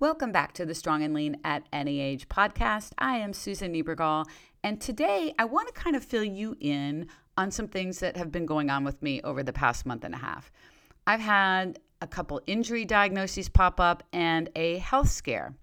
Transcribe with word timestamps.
Welcome 0.00 0.30
back 0.30 0.52
to 0.52 0.64
the 0.64 0.76
Strong 0.76 1.02
and 1.02 1.12
Lean 1.12 1.38
at 1.42 1.64
Any 1.72 1.98
Age 1.98 2.28
podcast. 2.28 2.92
I 2.98 3.16
am 3.16 3.32
Susan 3.32 3.72
Niebergall, 3.72 4.26
and 4.62 4.80
today 4.80 5.34
I 5.40 5.44
want 5.44 5.66
to 5.66 5.74
kind 5.74 5.96
of 5.96 6.04
fill 6.04 6.22
you 6.22 6.56
in 6.60 7.08
on 7.36 7.50
some 7.50 7.66
things 7.66 7.98
that 7.98 8.16
have 8.16 8.30
been 8.30 8.46
going 8.46 8.70
on 8.70 8.84
with 8.84 9.02
me 9.02 9.20
over 9.22 9.42
the 9.42 9.52
past 9.52 9.86
month 9.86 10.04
and 10.04 10.14
a 10.14 10.18
half. 10.18 10.52
I've 11.08 11.18
had 11.18 11.80
a 12.00 12.06
couple 12.06 12.40
injury 12.46 12.84
diagnoses 12.84 13.48
pop 13.48 13.80
up 13.80 14.04
and 14.12 14.48
a 14.54 14.78
health 14.78 15.08
scare 15.08 15.56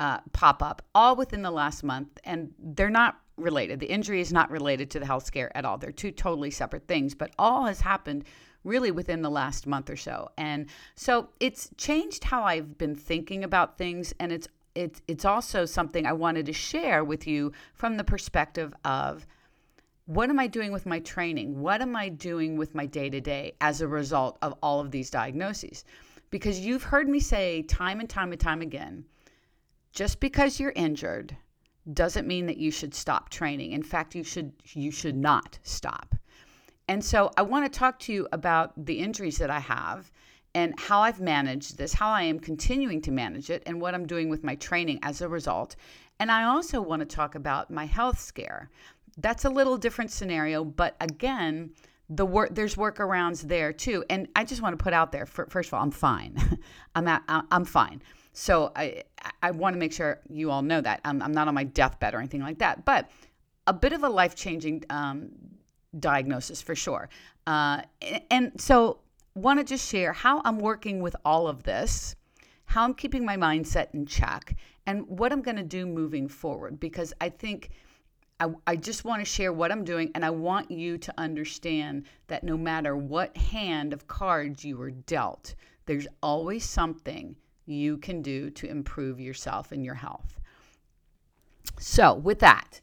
uh, 0.00 0.22
pop 0.32 0.60
up 0.60 0.82
all 0.92 1.14
within 1.14 1.42
the 1.42 1.52
last 1.52 1.84
month, 1.84 2.18
and 2.24 2.52
they're 2.58 2.90
not 2.90 3.20
related. 3.36 3.78
The 3.78 3.86
injury 3.86 4.20
is 4.20 4.32
not 4.32 4.50
related 4.50 4.90
to 4.90 4.98
the 4.98 5.06
health 5.06 5.24
scare 5.24 5.56
at 5.56 5.64
all. 5.64 5.78
They're 5.78 5.92
two 5.92 6.10
totally 6.10 6.50
separate 6.50 6.88
things, 6.88 7.14
but 7.14 7.30
all 7.38 7.66
has 7.66 7.80
happened 7.80 8.24
really 8.68 8.90
within 8.90 9.22
the 9.22 9.30
last 9.30 9.66
month 9.66 9.90
or 9.90 9.96
so. 9.96 10.30
And 10.36 10.66
so 10.94 11.30
it's 11.40 11.70
changed 11.76 12.24
how 12.24 12.44
I've 12.44 12.78
been 12.78 12.94
thinking 12.94 13.42
about 13.42 13.78
things 13.78 14.14
and 14.20 14.30
it's 14.30 14.46
it's 14.74 15.02
it's 15.08 15.24
also 15.24 15.64
something 15.64 16.06
I 16.06 16.12
wanted 16.12 16.46
to 16.46 16.52
share 16.52 17.02
with 17.02 17.26
you 17.26 17.52
from 17.74 17.96
the 17.96 18.04
perspective 18.04 18.72
of 18.84 19.26
what 20.06 20.30
am 20.30 20.38
I 20.38 20.46
doing 20.46 20.72
with 20.72 20.86
my 20.86 21.00
training? 21.00 21.60
What 21.60 21.82
am 21.82 21.96
I 21.96 22.08
doing 22.08 22.56
with 22.56 22.74
my 22.74 22.86
day 22.86 23.10
to 23.10 23.20
day 23.20 23.52
as 23.60 23.80
a 23.80 23.88
result 23.88 24.38
of 24.40 24.54
all 24.62 24.80
of 24.80 24.90
these 24.90 25.10
diagnoses? 25.10 25.84
Because 26.30 26.60
you've 26.60 26.84
heard 26.84 27.08
me 27.08 27.20
say 27.20 27.62
time 27.62 28.00
and 28.00 28.08
time 28.08 28.32
and 28.32 28.40
time 28.40 28.62
again, 28.62 29.04
just 29.92 30.20
because 30.20 30.60
you're 30.60 30.72
injured 30.76 31.36
doesn't 31.92 32.26
mean 32.26 32.46
that 32.46 32.58
you 32.58 32.70
should 32.70 32.94
stop 32.94 33.30
training. 33.30 33.72
In 33.72 33.82
fact, 33.82 34.14
you 34.14 34.22
should 34.22 34.52
you 34.72 34.90
should 34.90 35.16
not 35.16 35.58
stop. 35.62 36.14
And 36.88 37.04
so 37.04 37.30
I 37.36 37.42
want 37.42 37.70
to 37.70 37.78
talk 37.78 37.98
to 38.00 38.12
you 38.12 38.26
about 38.32 38.72
the 38.86 38.98
injuries 38.98 39.38
that 39.38 39.50
I 39.50 39.60
have 39.60 40.10
and 40.54 40.74
how 40.78 41.00
I've 41.00 41.20
managed 41.20 41.76
this, 41.76 41.92
how 41.92 42.08
I 42.08 42.22
am 42.22 42.40
continuing 42.40 43.02
to 43.02 43.10
manage 43.10 43.50
it, 43.50 43.62
and 43.66 43.80
what 43.80 43.94
I'm 43.94 44.06
doing 44.06 44.30
with 44.30 44.42
my 44.42 44.54
training 44.56 44.98
as 45.02 45.20
a 45.20 45.28
result. 45.28 45.76
And 46.18 46.32
I 46.32 46.44
also 46.44 46.80
want 46.80 47.00
to 47.00 47.06
talk 47.06 47.34
about 47.34 47.70
my 47.70 47.84
health 47.84 48.18
scare. 48.18 48.70
That's 49.18 49.44
a 49.44 49.50
little 49.50 49.76
different 49.76 50.10
scenario, 50.10 50.64
but 50.64 50.96
again, 51.00 51.70
the 52.08 52.24
work 52.24 52.54
there's 52.54 52.76
workarounds 52.76 53.42
there 53.42 53.72
too. 53.72 54.04
And 54.08 54.28
I 54.34 54.44
just 54.44 54.62
want 54.62 54.78
to 54.78 54.82
put 54.82 54.94
out 54.94 55.12
there, 55.12 55.26
for, 55.26 55.46
first 55.46 55.68
of 55.68 55.74
all, 55.74 55.82
I'm 55.82 55.90
fine. 55.90 56.58
I'm 56.94 57.06
at, 57.06 57.22
I'm 57.28 57.64
fine. 57.66 58.02
So 58.32 58.72
I 58.74 59.02
I 59.42 59.50
want 59.50 59.74
to 59.74 59.78
make 59.78 59.92
sure 59.92 60.20
you 60.30 60.50
all 60.50 60.62
know 60.62 60.80
that 60.80 61.00
I'm, 61.04 61.20
I'm 61.20 61.32
not 61.32 61.48
on 61.48 61.54
my 61.54 61.64
deathbed 61.64 62.14
or 62.14 62.18
anything 62.18 62.40
like 62.40 62.58
that. 62.58 62.84
But 62.84 63.10
a 63.66 63.72
bit 63.72 63.92
of 63.92 64.02
a 64.02 64.08
life 64.08 64.34
changing 64.34 64.84
um, 64.88 65.30
diagnosis 65.98 66.62
for 66.62 66.74
sure. 66.74 67.08
Uh, 67.46 67.82
and 68.30 68.52
so, 68.60 69.00
want 69.34 69.60
to 69.60 69.64
just 69.64 69.88
share 69.88 70.12
how 70.12 70.42
I'm 70.44 70.58
working 70.58 71.00
with 71.00 71.14
all 71.24 71.46
of 71.46 71.62
this, 71.62 72.16
how 72.66 72.82
I'm 72.82 72.94
keeping 72.94 73.24
my 73.24 73.36
mindset 73.36 73.94
in 73.94 74.04
check, 74.04 74.56
and 74.86 75.06
what 75.06 75.32
I'm 75.32 75.42
going 75.42 75.56
to 75.56 75.62
do 75.62 75.86
moving 75.86 76.28
forward. 76.28 76.80
Because 76.80 77.12
I 77.20 77.28
think 77.28 77.70
I, 78.40 78.48
I 78.66 78.76
just 78.76 79.04
want 79.04 79.20
to 79.20 79.24
share 79.24 79.52
what 79.52 79.72
I'm 79.72 79.84
doing, 79.84 80.10
and 80.14 80.24
I 80.24 80.30
want 80.30 80.70
you 80.70 80.98
to 80.98 81.14
understand 81.18 82.04
that 82.26 82.44
no 82.44 82.56
matter 82.56 82.96
what 82.96 83.36
hand 83.36 83.92
of 83.92 84.06
cards 84.06 84.64
you 84.64 84.76
were 84.76 84.90
dealt, 84.90 85.54
there's 85.86 86.06
always 86.22 86.64
something 86.64 87.36
you 87.66 87.98
can 87.98 88.22
do 88.22 88.50
to 88.50 88.68
improve 88.68 89.20
yourself 89.20 89.72
and 89.72 89.84
your 89.84 89.94
health. 89.94 90.40
So, 91.78 92.14
with 92.14 92.40
that, 92.40 92.80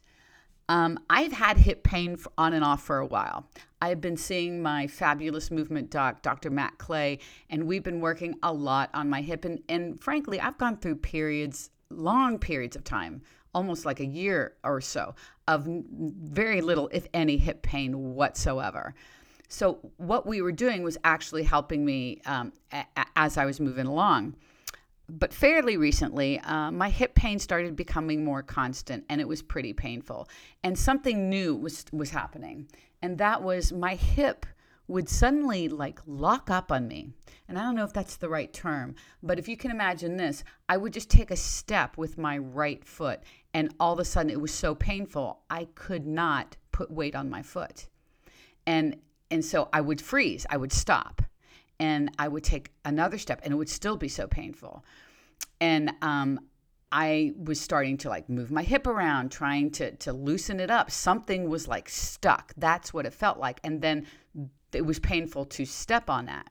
um, 0.68 0.98
I've 1.08 1.32
had 1.32 1.58
hip 1.58 1.84
pain 1.84 2.18
on 2.36 2.52
and 2.52 2.64
off 2.64 2.82
for 2.82 2.98
a 2.98 3.06
while. 3.06 3.46
I've 3.80 4.00
been 4.00 4.16
seeing 4.16 4.62
my 4.62 4.86
fabulous 4.86 5.50
movement 5.50 5.90
doc, 5.90 6.22
Dr. 6.22 6.50
Matt 6.50 6.78
Clay, 6.78 7.18
and 7.50 7.66
we've 7.66 7.82
been 7.82 8.00
working 8.00 8.36
a 8.42 8.52
lot 8.52 8.90
on 8.94 9.08
my 9.08 9.20
hip. 9.20 9.44
And, 9.44 9.62
and 9.68 10.00
frankly, 10.02 10.40
I've 10.40 10.58
gone 10.58 10.78
through 10.78 10.96
periods, 10.96 11.70
long 11.90 12.38
periods 12.38 12.74
of 12.74 12.84
time, 12.84 13.22
almost 13.54 13.84
like 13.84 14.00
a 14.00 14.06
year 14.06 14.54
or 14.64 14.80
so, 14.80 15.14
of 15.46 15.66
very 15.66 16.60
little, 16.60 16.88
if 16.92 17.06
any, 17.14 17.36
hip 17.36 17.62
pain 17.62 18.14
whatsoever. 18.14 18.94
So, 19.48 19.78
what 19.98 20.26
we 20.26 20.42
were 20.42 20.50
doing 20.50 20.82
was 20.82 20.98
actually 21.04 21.44
helping 21.44 21.84
me 21.84 22.20
um, 22.26 22.52
a- 22.72 22.86
as 23.14 23.36
I 23.36 23.44
was 23.44 23.60
moving 23.60 23.86
along 23.86 24.34
but 25.08 25.32
fairly 25.32 25.76
recently, 25.76 26.40
uh, 26.40 26.70
my 26.70 26.90
hip 26.90 27.14
pain 27.14 27.38
started 27.38 27.76
becoming 27.76 28.24
more 28.24 28.42
constant, 28.42 29.04
and 29.08 29.20
it 29.20 29.28
was 29.28 29.42
pretty 29.42 29.72
painful. 29.72 30.28
And 30.62 30.78
something 30.78 31.28
new 31.28 31.54
was 31.54 31.84
was 31.92 32.10
happening, 32.10 32.68
and 33.02 33.18
that 33.18 33.42
was 33.42 33.72
my 33.72 33.94
hip 33.94 34.46
would 34.88 35.08
suddenly 35.08 35.68
like 35.68 36.00
lock 36.06 36.50
up 36.50 36.70
on 36.70 36.88
me. 36.88 37.10
And 37.48 37.58
I 37.58 37.62
don't 37.62 37.76
know 37.76 37.84
if 37.84 37.92
that's 37.92 38.16
the 38.16 38.28
right 38.28 38.52
term, 38.52 38.96
but 39.22 39.38
if 39.38 39.48
you 39.48 39.56
can 39.56 39.70
imagine 39.70 40.16
this, 40.16 40.42
I 40.68 40.76
would 40.76 40.92
just 40.92 41.10
take 41.10 41.30
a 41.30 41.36
step 41.36 41.96
with 41.96 42.18
my 42.18 42.38
right 42.38 42.84
foot, 42.84 43.20
and 43.54 43.72
all 43.78 43.92
of 43.92 44.00
a 44.00 44.04
sudden 44.04 44.30
it 44.30 44.40
was 44.40 44.52
so 44.52 44.74
painful 44.74 45.42
I 45.48 45.68
could 45.76 46.06
not 46.06 46.56
put 46.72 46.90
weight 46.90 47.14
on 47.14 47.30
my 47.30 47.42
foot, 47.42 47.86
and 48.66 48.96
and 49.30 49.44
so 49.44 49.68
I 49.72 49.80
would 49.80 50.00
freeze. 50.00 50.46
I 50.50 50.56
would 50.56 50.72
stop 50.72 51.22
and 51.78 52.10
I 52.18 52.28
would 52.28 52.44
take 52.44 52.70
another 52.84 53.18
step 53.18 53.40
and 53.44 53.52
it 53.52 53.56
would 53.56 53.68
still 53.68 53.96
be 53.96 54.08
so 54.08 54.26
painful. 54.26 54.84
And 55.60 55.92
um, 56.02 56.40
I 56.92 57.32
was 57.36 57.60
starting 57.60 57.96
to 57.98 58.08
like 58.08 58.28
move 58.28 58.50
my 58.50 58.62
hip 58.62 58.86
around, 58.86 59.30
trying 59.30 59.70
to 59.72 59.92
to 59.96 60.12
loosen 60.12 60.60
it 60.60 60.70
up. 60.70 60.90
Something 60.90 61.48
was 61.48 61.68
like 61.68 61.88
stuck. 61.88 62.52
That's 62.56 62.94
what 62.94 63.06
it 63.06 63.14
felt 63.14 63.38
like. 63.38 63.60
And 63.64 63.82
then 63.82 64.06
it 64.72 64.84
was 64.84 64.98
painful 64.98 65.46
to 65.46 65.64
step 65.64 66.10
on 66.10 66.26
that. 66.26 66.50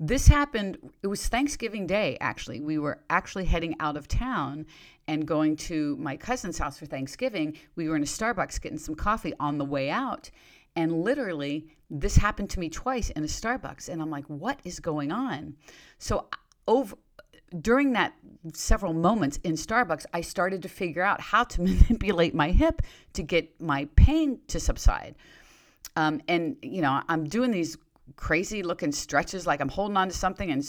This 0.00 0.26
happened, 0.26 0.78
it 1.02 1.06
was 1.06 1.28
Thanksgiving 1.28 1.86
Day, 1.86 2.18
actually. 2.20 2.60
We 2.60 2.78
were 2.78 3.00
actually 3.10 3.44
heading 3.44 3.76
out 3.78 3.96
of 3.96 4.08
town 4.08 4.66
and 5.06 5.26
going 5.26 5.56
to 5.56 5.96
my 5.98 6.16
cousin's 6.16 6.58
house 6.58 6.78
for 6.78 6.86
Thanksgiving. 6.86 7.56
We 7.76 7.88
were 7.88 7.94
in 7.94 8.02
a 8.02 8.06
Starbucks 8.06 8.60
getting 8.60 8.78
some 8.78 8.96
coffee 8.96 9.34
on 9.38 9.58
the 9.58 9.64
way 9.64 9.90
out. 9.90 10.30
And 10.76 11.02
literally, 11.02 11.68
this 11.90 12.16
happened 12.16 12.50
to 12.50 12.60
me 12.60 12.68
twice 12.68 13.10
in 13.10 13.22
a 13.22 13.26
Starbucks. 13.26 13.88
And 13.88 14.02
I'm 14.02 14.10
like, 14.10 14.24
what 14.26 14.58
is 14.64 14.80
going 14.80 15.12
on? 15.12 15.54
So, 15.98 16.28
over 16.66 16.96
during 17.60 17.92
that 17.92 18.14
several 18.52 18.92
moments 18.92 19.38
in 19.44 19.52
Starbucks, 19.52 20.06
I 20.12 20.22
started 20.22 20.62
to 20.62 20.68
figure 20.68 21.02
out 21.02 21.20
how 21.20 21.44
to 21.44 21.62
manipulate 21.62 22.34
my 22.34 22.50
hip 22.50 22.82
to 23.12 23.22
get 23.22 23.60
my 23.60 23.86
pain 23.96 24.40
to 24.48 24.58
subside. 24.58 25.14
Um, 25.96 26.20
and, 26.26 26.56
you 26.62 26.82
know, 26.82 27.02
I'm 27.08 27.24
doing 27.24 27.52
these 27.52 27.76
crazy 28.16 28.62
looking 28.62 28.92
stretches 28.92 29.46
like 29.46 29.60
I'm 29.60 29.68
holding 29.68 29.96
on 29.96 30.08
to 30.08 30.14
something 30.14 30.50
and 30.50 30.66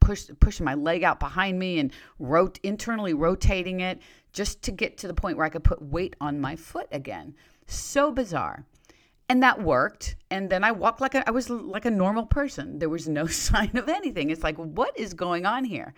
push, 0.00 0.26
pushing 0.40 0.64
my 0.64 0.74
leg 0.74 1.02
out 1.02 1.18
behind 1.18 1.58
me 1.58 1.78
and 1.78 1.92
rot- 2.18 2.60
internally 2.62 3.14
rotating 3.14 3.80
it 3.80 4.00
just 4.32 4.62
to 4.62 4.72
get 4.72 4.98
to 4.98 5.08
the 5.08 5.14
point 5.14 5.36
where 5.36 5.46
I 5.46 5.48
could 5.48 5.64
put 5.64 5.80
weight 5.80 6.14
on 6.20 6.40
my 6.40 6.54
foot 6.54 6.88
again. 6.92 7.34
So 7.66 8.12
bizarre 8.12 8.66
and 9.28 9.42
that 9.42 9.62
worked 9.62 10.16
and 10.30 10.48
then 10.50 10.62
i 10.62 10.70
walked 10.70 11.00
like 11.00 11.14
a, 11.14 11.26
i 11.28 11.30
was 11.30 11.50
like 11.50 11.84
a 11.84 11.90
normal 11.90 12.26
person. 12.26 12.78
There 12.78 12.88
was 12.88 13.08
no 13.08 13.26
sign 13.46 13.76
of 13.76 13.88
anything. 13.88 14.30
It's 14.30 14.42
like 14.42 14.56
what 14.56 14.98
is 14.98 15.14
going 15.14 15.46
on 15.46 15.64
here? 15.64 15.94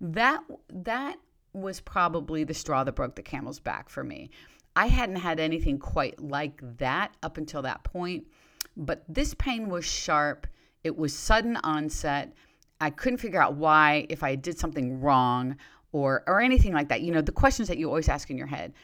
That 0.00 0.42
that 0.70 1.16
was 1.52 1.80
probably 1.80 2.44
the 2.44 2.54
straw 2.54 2.84
that 2.84 2.92
broke 2.92 3.14
the 3.14 3.22
camel's 3.22 3.60
back 3.60 3.88
for 3.88 4.02
me. 4.02 4.30
I 4.76 4.88
hadn't 4.88 5.16
had 5.16 5.38
anything 5.38 5.78
quite 5.78 6.20
like 6.20 6.60
that 6.78 7.14
up 7.22 7.38
until 7.38 7.62
that 7.62 7.84
point 7.84 8.26
but 8.76 9.04
this 9.08 9.34
pain 9.34 9.68
was 9.68 9.84
sharp. 9.84 10.46
It 10.82 10.96
was 10.96 11.16
sudden 11.16 11.56
onset. 11.58 12.32
I 12.80 12.90
couldn't 12.90 13.18
figure 13.18 13.40
out 13.40 13.54
why 13.54 14.06
if 14.08 14.22
i 14.22 14.34
did 14.34 14.58
something 14.58 15.00
wrong 15.00 15.56
or 15.92 16.24
or 16.26 16.40
anything 16.40 16.72
like 16.72 16.88
that. 16.88 17.02
You 17.02 17.12
know 17.12 17.22
the 17.22 17.32
questions 17.32 17.68
that 17.68 17.78
you 17.78 17.88
always 17.88 18.08
ask 18.08 18.30
in 18.30 18.38
your 18.38 18.46
head. 18.46 18.74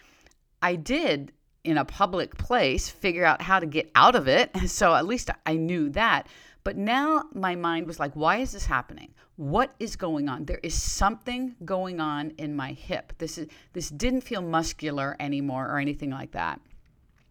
I 0.63 0.77
did 0.77 1.33
in 1.65 1.79
a 1.79 1.85
public 1.85 2.37
place 2.37 2.89
figure 2.89 3.25
out 3.25 3.43
how 3.43 3.61
to 3.61 3.67
get 3.67 3.91
out 3.95 4.15
of 4.15 4.29
it. 4.29 4.51
So 4.69 4.95
at 4.95 5.07
least 5.07 5.31
I 5.47 5.55
knew 5.57 5.91
that. 5.91 6.27
But 6.65 6.77
now 6.77 7.25
my 7.33 7.55
mind 7.55 7.87
was 7.87 7.99
like, 7.99 8.15
why 8.15 8.39
is 8.39 8.53
this 8.53 8.67
happening? 8.67 9.15
What 9.37 9.75
is 9.79 9.97
going 9.97 10.29
on? 10.29 10.45
There 10.45 10.61
is 10.63 10.75
something 10.75 11.57
going 11.65 12.01
on 12.01 12.33
in 12.37 12.55
my 12.55 12.73
hip. 12.73 13.15
This 13.19 13.39
is 13.39 13.49
this 13.73 13.89
didn't 13.89 14.21
feel 14.21 14.43
muscular 14.43 15.17
anymore 15.19 15.67
or 15.67 15.79
anything 15.79 16.11
like 16.11 16.33
that. 16.33 16.61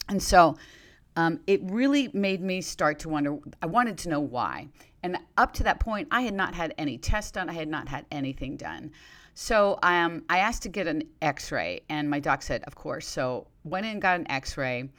And 0.08 0.22
so 0.22 0.58
um, 1.16 1.40
it 1.46 1.62
really 1.64 2.10
made 2.14 2.42
me 2.42 2.62
start 2.62 3.00
to 3.00 3.10
wonder. 3.10 3.38
I 3.62 3.68
wanted 3.68 3.98
to 4.00 4.10
know 4.10 4.20
why. 4.20 4.70
And 5.04 5.18
up 5.38 5.54
to 5.56 5.64
that 5.64 5.80
point, 5.80 6.08
I 6.12 6.22
had 6.22 6.34
not 6.34 6.56
had 6.56 6.74
any 6.78 6.98
tests 6.98 7.32
done. 7.32 7.50
I 7.50 7.54
had 7.54 7.68
not 7.68 7.88
had 7.88 8.06
anything 8.12 8.58
done. 8.58 8.92
So 9.34 9.80
um, 9.84 10.24
I 10.30 10.40
asked 10.40 10.64
to 10.64 10.70
get 10.70 10.88
an 10.88 11.04
x 11.22 11.52
ray, 11.52 11.82
and 11.90 12.10
my 12.10 12.20
doc 12.20 12.42
said, 12.42 12.64
of 12.64 12.76
course. 12.76 13.08
So 13.08 13.48
went 13.64 13.86
in 13.86 13.94
and 13.94 14.02
got 14.02 14.20
an 14.20 14.30
x 14.30 14.58
ray. 14.58 14.90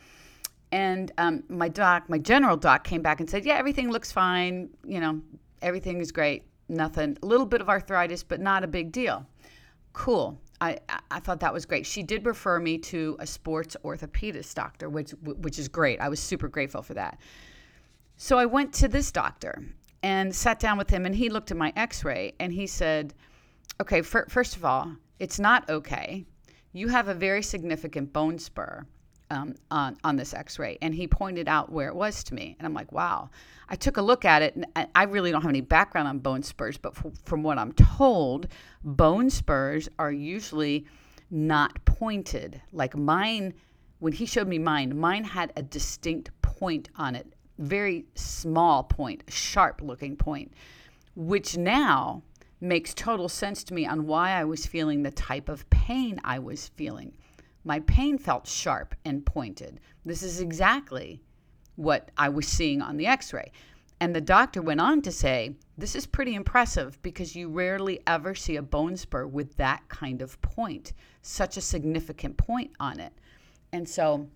And 0.73 1.11
um, 1.19 1.43
my 1.49 1.69
doc, 1.69 2.09
my 2.09 2.19
general 2.19 2.57
doc, 2.57 2.85
came 2.85 3.03
back 3.03 3.21
and 3.21 3.29
said, 3.29 3.45
yeah, 3.45 3.55
everything 3.55 3.91
looks 3.91 4.13
fine. 4.13 4.71
You 4.85 5.01
know, 5.01 5.21
everything 5.63 6.01
is 6.01 6.13
great. 6.13 6.45
Nothing, 6.69 7.19
a 7.23 7.27
little 7.27 7.47
bit 7.47 7.61
of 7.61 7.69
arthritis, 7.69 8.23
but 8.23 8.41
not 8.41 8.63
a 8.63 8.69
big 8.69 8.93
deal. 8.93 9.27
Cool. 9.93 10.41
I, 10.61 10.79
I 11.11 11.21
thought 11.21 11.41
that 11.41 11.53
was 11.53 11.67
great. 11.67 11.85
She 11.87 12.03
did 12.03 12.25
refer 12.25 12.61
me 12.61 12.79
to 12.79 13.17
a 13.19 13.27
sports 13.27 13.77
orthopedist 13.83 14.55
doctor, 14.55 14.89
which 14.89 15.11
which 15.23 15.59
is 15.59 15.69
great. 15.69 16.01
I 16.01 16.09
was 16.09 16.21
super 16.21 16.49
grateful 16.49 16.83
for 16.83 16.95
that. 16.95 17.19
So 18.17 18.39
I 18.39 18.47
went 18.47 18.73
to 18.75 18.87
this 18.87 19.11
doctor 19.11 19.65
and 20.03 20.35
sat 20.35 20.61
down 20.61 20.79
with 20.79 20.91
him, 20.91 21.07
and 21.07 21.15
he 21.15 21.29
looked 21.31 21.51
at 21.51 21.57
my 21.57 21.73
X-ray 21.77 22.35
and 22.39 22.53
he 22.53 22.67
said, 22.67 23.15
okay, 23.81 24.03
for, 24.03 24.27
first 24.29 24.57
of 24.57 24.65
all, 24.65 24.93
it's 25.19 25.39
not 25.39 25.69
okay. 25.69 26.25
You 26.73 26.89
have 26.89 27.09
a 27.09 27.15
very 27.15 27.43
significant 27.43 28.13
bone 28.13 28.39
spur 28.39 28.87
um, 29.31 29.55
on, 29.71 29.97
on 30.05 30.17
this 30.17 30.35
x 30.35 30.59
ray. 30.59 30.79
And 30.83 30.95
he 30.95 31.07
pointed 31.07 31.49
out 31.49 31.71
where 31.71 31.89
it 31.89 31.95
was 31.95 32.25
to 32.25 32.35
me. 32.35 32.57
And 32.59 32.67
I'm 32.67 32.75
like, 32.75 32.93
wow. 32.93 33.31
I 33.69 33.77
took 33.77 33.97
a 33.97 34.03
look 34.03 34.25
at 34.25 34.43
it, 34.43 34.57
and 34.57 34.67
I 34.97 35.05
really 35.05 35.31
don't 35.31 35.43
have 35.43 35.49
any 35.49 35.61
background 35.61 36.09
on 36.09 36.19
bone 36.19 36.43
spurs, 36.43 36.77
but 36.77 36.93
f- 36.97 37.13
from 37.25 37.45
what 37.45 37.57
I'm 37.57 37.73
told, 37.73 38.49
bone 38.83 39.31
spurs 39.31 39.89
are 39.99 40.11
usually 40.11 40.87
not 41.31 41.85
pointed. 41.85 42.61
Like 42.73 42.97
mine, 42.97 43.55
when 44.01 44.13
he 44.13 44.27
showed 44.27 44.49
me 44.49 44.59
mine, 44.59 44.99
mine 44.99 45.23
had 45.23 45.53
a 45.57 45.63
distinct 45.63 46.31
point 46.43 46.89
on 46.97 47.15
it, 47.15 47.33
very 47.59 48.07
small 48.17 48.83
point, 48.83 49.23
sharp 49.29 49.81
looking 49.83 50.17
point, 50.17 50.53
which 51.15 51.57
now 51.57 52.25
makes 52.61 52.95
total 52.95 53.29
sense 53.29 53.65
to 53.65 53.75
me 53.75 53.87
on 53.87 54.07
why 54.07 54.33
I 54.33 54.45
was 54.45 54.67
feeling 54.67 55.03
the 55.03 55.11
type 55.11 55.49
of 55.49 55.69
pain 55.71 56.21
I 56.25 56.39
was 56.39 56.69
feeling. 56.69 57.13
My 57.65 57.81
pain 57.81 58.19
felt 58.19 58.47
sharp 58.47 58.95
and 59.05 59.25
pointed. 59.25 59.81
This 60.05 60.23
is 60.23 60.41
exactly 60.41 61.23
what 61.77 62.11
I 62.17 62.29
was 62.29 62.47
seeing 62.47 62.83
on 62.83 62.97
the 62.97 63.07
x 63.07 63.33
ray. 63.33 63.53
And 64.03 64.15
the 64.15 64.21
doctor 64.21 64.63
went 64.63 64.81
on 64.81 65.03
to 65.03 65.13
say, 65.13 65.57
This 65.77 65.95
is 65.95 66.07
pretty 66.07 66.35
impressive 66.35 67.01
because 67.03 67.37
you 67.37 67.51
rarely 67.51 68.01
ever 68.07 68.35
see 68.35 68.57
a 68.57 68.63
bone 68.63 68.97
spur 68.97 69.27
with 69.27 69.57
that 69.57 69.87
kind 69.89 70.23
of 70.23 70.41
point, 70.41 70.95
such 71.21 71.57
a 71.57 71.63
significant 71.63 72.39
point 72.39 72.71
on 72.81 72.99
it. 72.99 73.13
And 73.73 73.87
so 73.87 74.29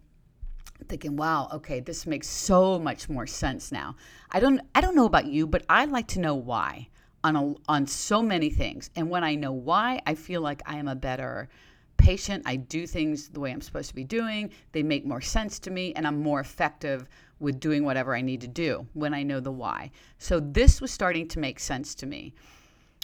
thinking, 0.89 1.17
wow, 1.17 1.49
okay, 1.53 1.81
this 1.81 2.07
makes 2.07 2.29
so 2.29 2.79
much 2.79 3.09
more 3.09 3.27
sense 3.27 3.73
now. 3.73 3.97
I 4.31 4.41
don't 4.41 4.61
I 4.75 4.81
don't 4.81 4.97
know 4.97 5.07
about 5.07 5.27
you, 5.27 5.47
but 5.47 5.65
I 5.69 5.87
like 5.87 6.09
to 6.09 6.21
know 6.21 6.35
why 6.35 6.89
on 7.25 7.37
a, 7.37 7.55
on 7.69 7.87
so 7.87 8.23
many 8.23 8.51
things. 8.51 8.91
And 8.95 9.11
when 9.11 9.25
I 9.25 9.35
know 9.35 9.53
why, 9.53 10.01
I 10.07 10.15
feel 10.15 10.43
like 10.43 10.63
I 10.67 10.77
am 10.77 10.87
a 10.87 10.95
better 10.95 11.49
patient. 11.97 12.43
I 12.47 12.57
do 12.57 12.87
things 12.87 13.29
the 13.29 13.41
way 13.41 13.51
I'm 13.51 13.63
supposed 13.63 13.89
to 13.89 13.95
be 13.95 14.05
doing. 14.05 14.51
They 14.73 14.83
make 14.83 15.07
more 15.07 15.23
sense 15.23 15.59
to 15.61 15.71
me, 15.71 15.95
and 15.95 16.07
I'm 16.07 16.23
more 16.23 16.41
effective 16.41 17.09
with 17.41 17.59
doing 17.59 17.85
whatever 17.85 18.15
I 18.15 18.21
need 18.21 18.43
to 18.43 18.49
do 18.49 18.87
when 18.93 19.15
I 19.15 19.23
know 19.23 19.41
the 19.41 19.51
why. 19.51 19.91
So 20.19 20.39
this 20.39 20.81
was 20.81 20.91
starting 20.91 21.27
to 21.29 21.39
make 21.39 21.59
sense 21.59 21.95
to 21.97 22.07
me. 22.07 22.35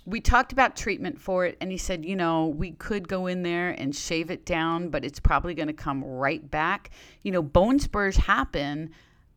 We 0.07 0.21
talked 0.21 0.53
about 0.53 0.77
treatment 0.77 1.19
for 1.21 1.47
it, 1.47 1.57
and 1.61 1.71
he 1.71 1.79
said, 1.79 2.05
you 2.05 2.17
know, 2.17 2.47
we 2.47 2.73
could 2.73 3.09
go 3.09 3.27
in 3.27 3.43
there 3.43 3.71
and 3.71 3.95
shave 3.95 4.31
it 4.31 4.45
down, 4.45 4.89
but 4.89 5.05
it's 5.05 5.21
probably 5.21 5.55
going 5.55 5.69
to 5.69 5.75
come 5.75 6.05
right 6.05 6.49
back. 6.51 6.91
You 7.23 7.33
know, 7.33 7.43
bone 7.43 7.79
spurs 7.79 8.17
happen 8.17 8.91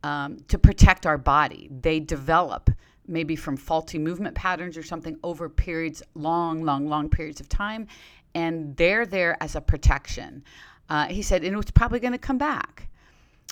um, 0.04 0.38
to 0.50 0.58
protect 0.58 1.06
our 1.06 1.18
body, 1.18 1.70
they 1.82 2.00
develop 2.00 2.70
maybe 3.08 3.36
from 3.36 3.58
faulty 3.58 4.00
movement 4.00 4.36
patterns 4.36 4.78
or 4.78 4.84
something 4.84 5.18
over 5.24 5.50
periods, 5.50 6.02
long, 6.16 6.64
long, 6.64 6.88
long 6.88 7.10
periods 7.10 7.40
of 7.40 7.50
time. 7.50 7.88
And 8.36 8.76
they're 8.78 9.06
there 9.06 9.38
as 9.42 9.56
a 9.56 9.62
protection. 9.62 10.44
Uh, 10.90 11.06
he 11.06 11.22
said, 11.22 11.44
and 11.44 11.58
it's 11.58 11.72
probably 11.72 12.00
going 12.00 12.14
to 12.14 12.18
come 12.20 12.38
back. 12.38 12.90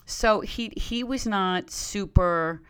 So 0.05 0.41
he, 0.41 0.73
he 0.75 1.03
was 1.03 1.25
not 1.27 1.69
super 1.69 2.61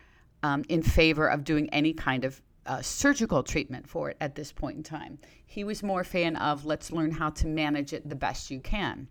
um, 0.42 0.64
in 0.68 0.82
favor 0.82 1.28
of 1.28 1.44
doing 1.44 1.68
any 1.70 1.92
kind 1.92 2.24
of 2.24 2.40
uh, 2.66 2.80
surgical 2.80 3.42
treatment 3.42 3.88
for 3.88 4.10
it 4.10 4.16
at 4.20 4.34
this 4.34 4.52
point 4.52 4.76
in 4.76 4.82
time. 4.82 5.18
He 5.46 5.64
was 5.64 5.82
more 5.82 6.02
a 6.02 6.04
fan 6.04 6.36
of 6.36 6.64
let's 6.64 6.92
learn 6.92 7.10
how 7.10 7.30
to 7.30 7.46
manage 7.46 7.92
it 7.92 8.08
the 8.08 8.14
best 8.14 8.50
you 8.50 8.60
can. 8.60 9.08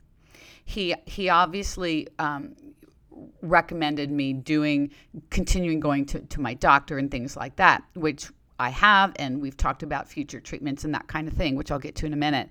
He, 0.63 0.95
he 1.05 1.29
obviously 1.29 2.07
um, 2.19 2.55
recommended 3.41 4.11
me 4.11 4.33
doing 4.33 4.91
continuing 5.29 5.79
going 5.79 6.05
to, 6.05 6.19
to 6.19 6.41
my 6.41 6.53
doctor 6.53 6.97
and 6.97 7.11
things 7.11 7.35
like 7.35 7.55
that 7.57 7.83
which 7.93 8.29
i 8.59 8.69
have 8.69 9.11
and 9.17 9.41
we've 9.41 9.57
talked 9.57 9.83
about 9.83 10.07
future 10.07 10.39
treatments 10.39 10.83
and 10.83 10.93
that 10.93 11.07
kind 11.07 11.27
of 11.27 11.33
thing 11.33 11.55
which 11.55 11.71
i'll 11.71 11.79
get 11.79 11.95
to 11.95 12.05
in 12.05 12.13
a 12.13 12.17
minute. 12.17 12.49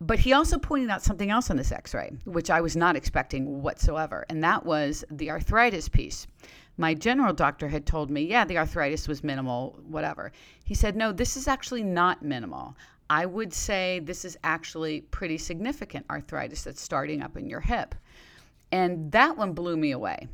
But 0.00 0.18
he 0.18 0.32
also 0.32 0.58
pointed 0.58 0.90
out 0.90 1.04
something 1.04 1.30
else 1.30 1.48
on 1.48 1.56
this 1.56 1.70
x-ray 1.70 2.12
which 2.24 2.50
i 2.50 2.60
was 2.60 2.76
not 2.76 2.96
expecting 2.96 3.62
whatsoever 3.62 4.26
and 4.28 4.42
that 4.42 4.64
was 4.64 5.04
the 5.10 5.30
arthritis 5.30 5.88
piece. 5.88 6.26
My 6.78 6.94
general 6.94 7.34
doctor 7.34 7.68
had 7.68 7.86
told 7.86 8.10
me 8.10 8.22
yeah 8.22 8.44
the 8.44 8.58
arthritis 8.58 9.06
was 9.06 9.22
minimal 9.22 9.78
whatever. 9.86 10.32
He 10.64 10.74
said 10.74 10.96
no 10.96 11.12
this 11.12 11.36
is 11.36 11.46
actually 11.46 11.84
not 11.84 12.22
minimal. 12.22 12.76
I 13.10 13.26
would 13.26 13.52
say 13.52 14.00
this 14.00 14.24
is 14.24 14.38
actually 14.42 15.02
pretty 15.02 15.36
significant 15.36 16.06
arthritis 16.08 16.64
that's 16.64 16.80
starting 16.80 17.22
up 17.22 17.36
in 17.36 17.48
your 17.48 17.60
hip 17.60 17.94
and 18.72 19.12
that 19.12 19.36
one 19.36 19.52
blew 19.52 19.76
me 19.76 19.92
away 19.92 20.28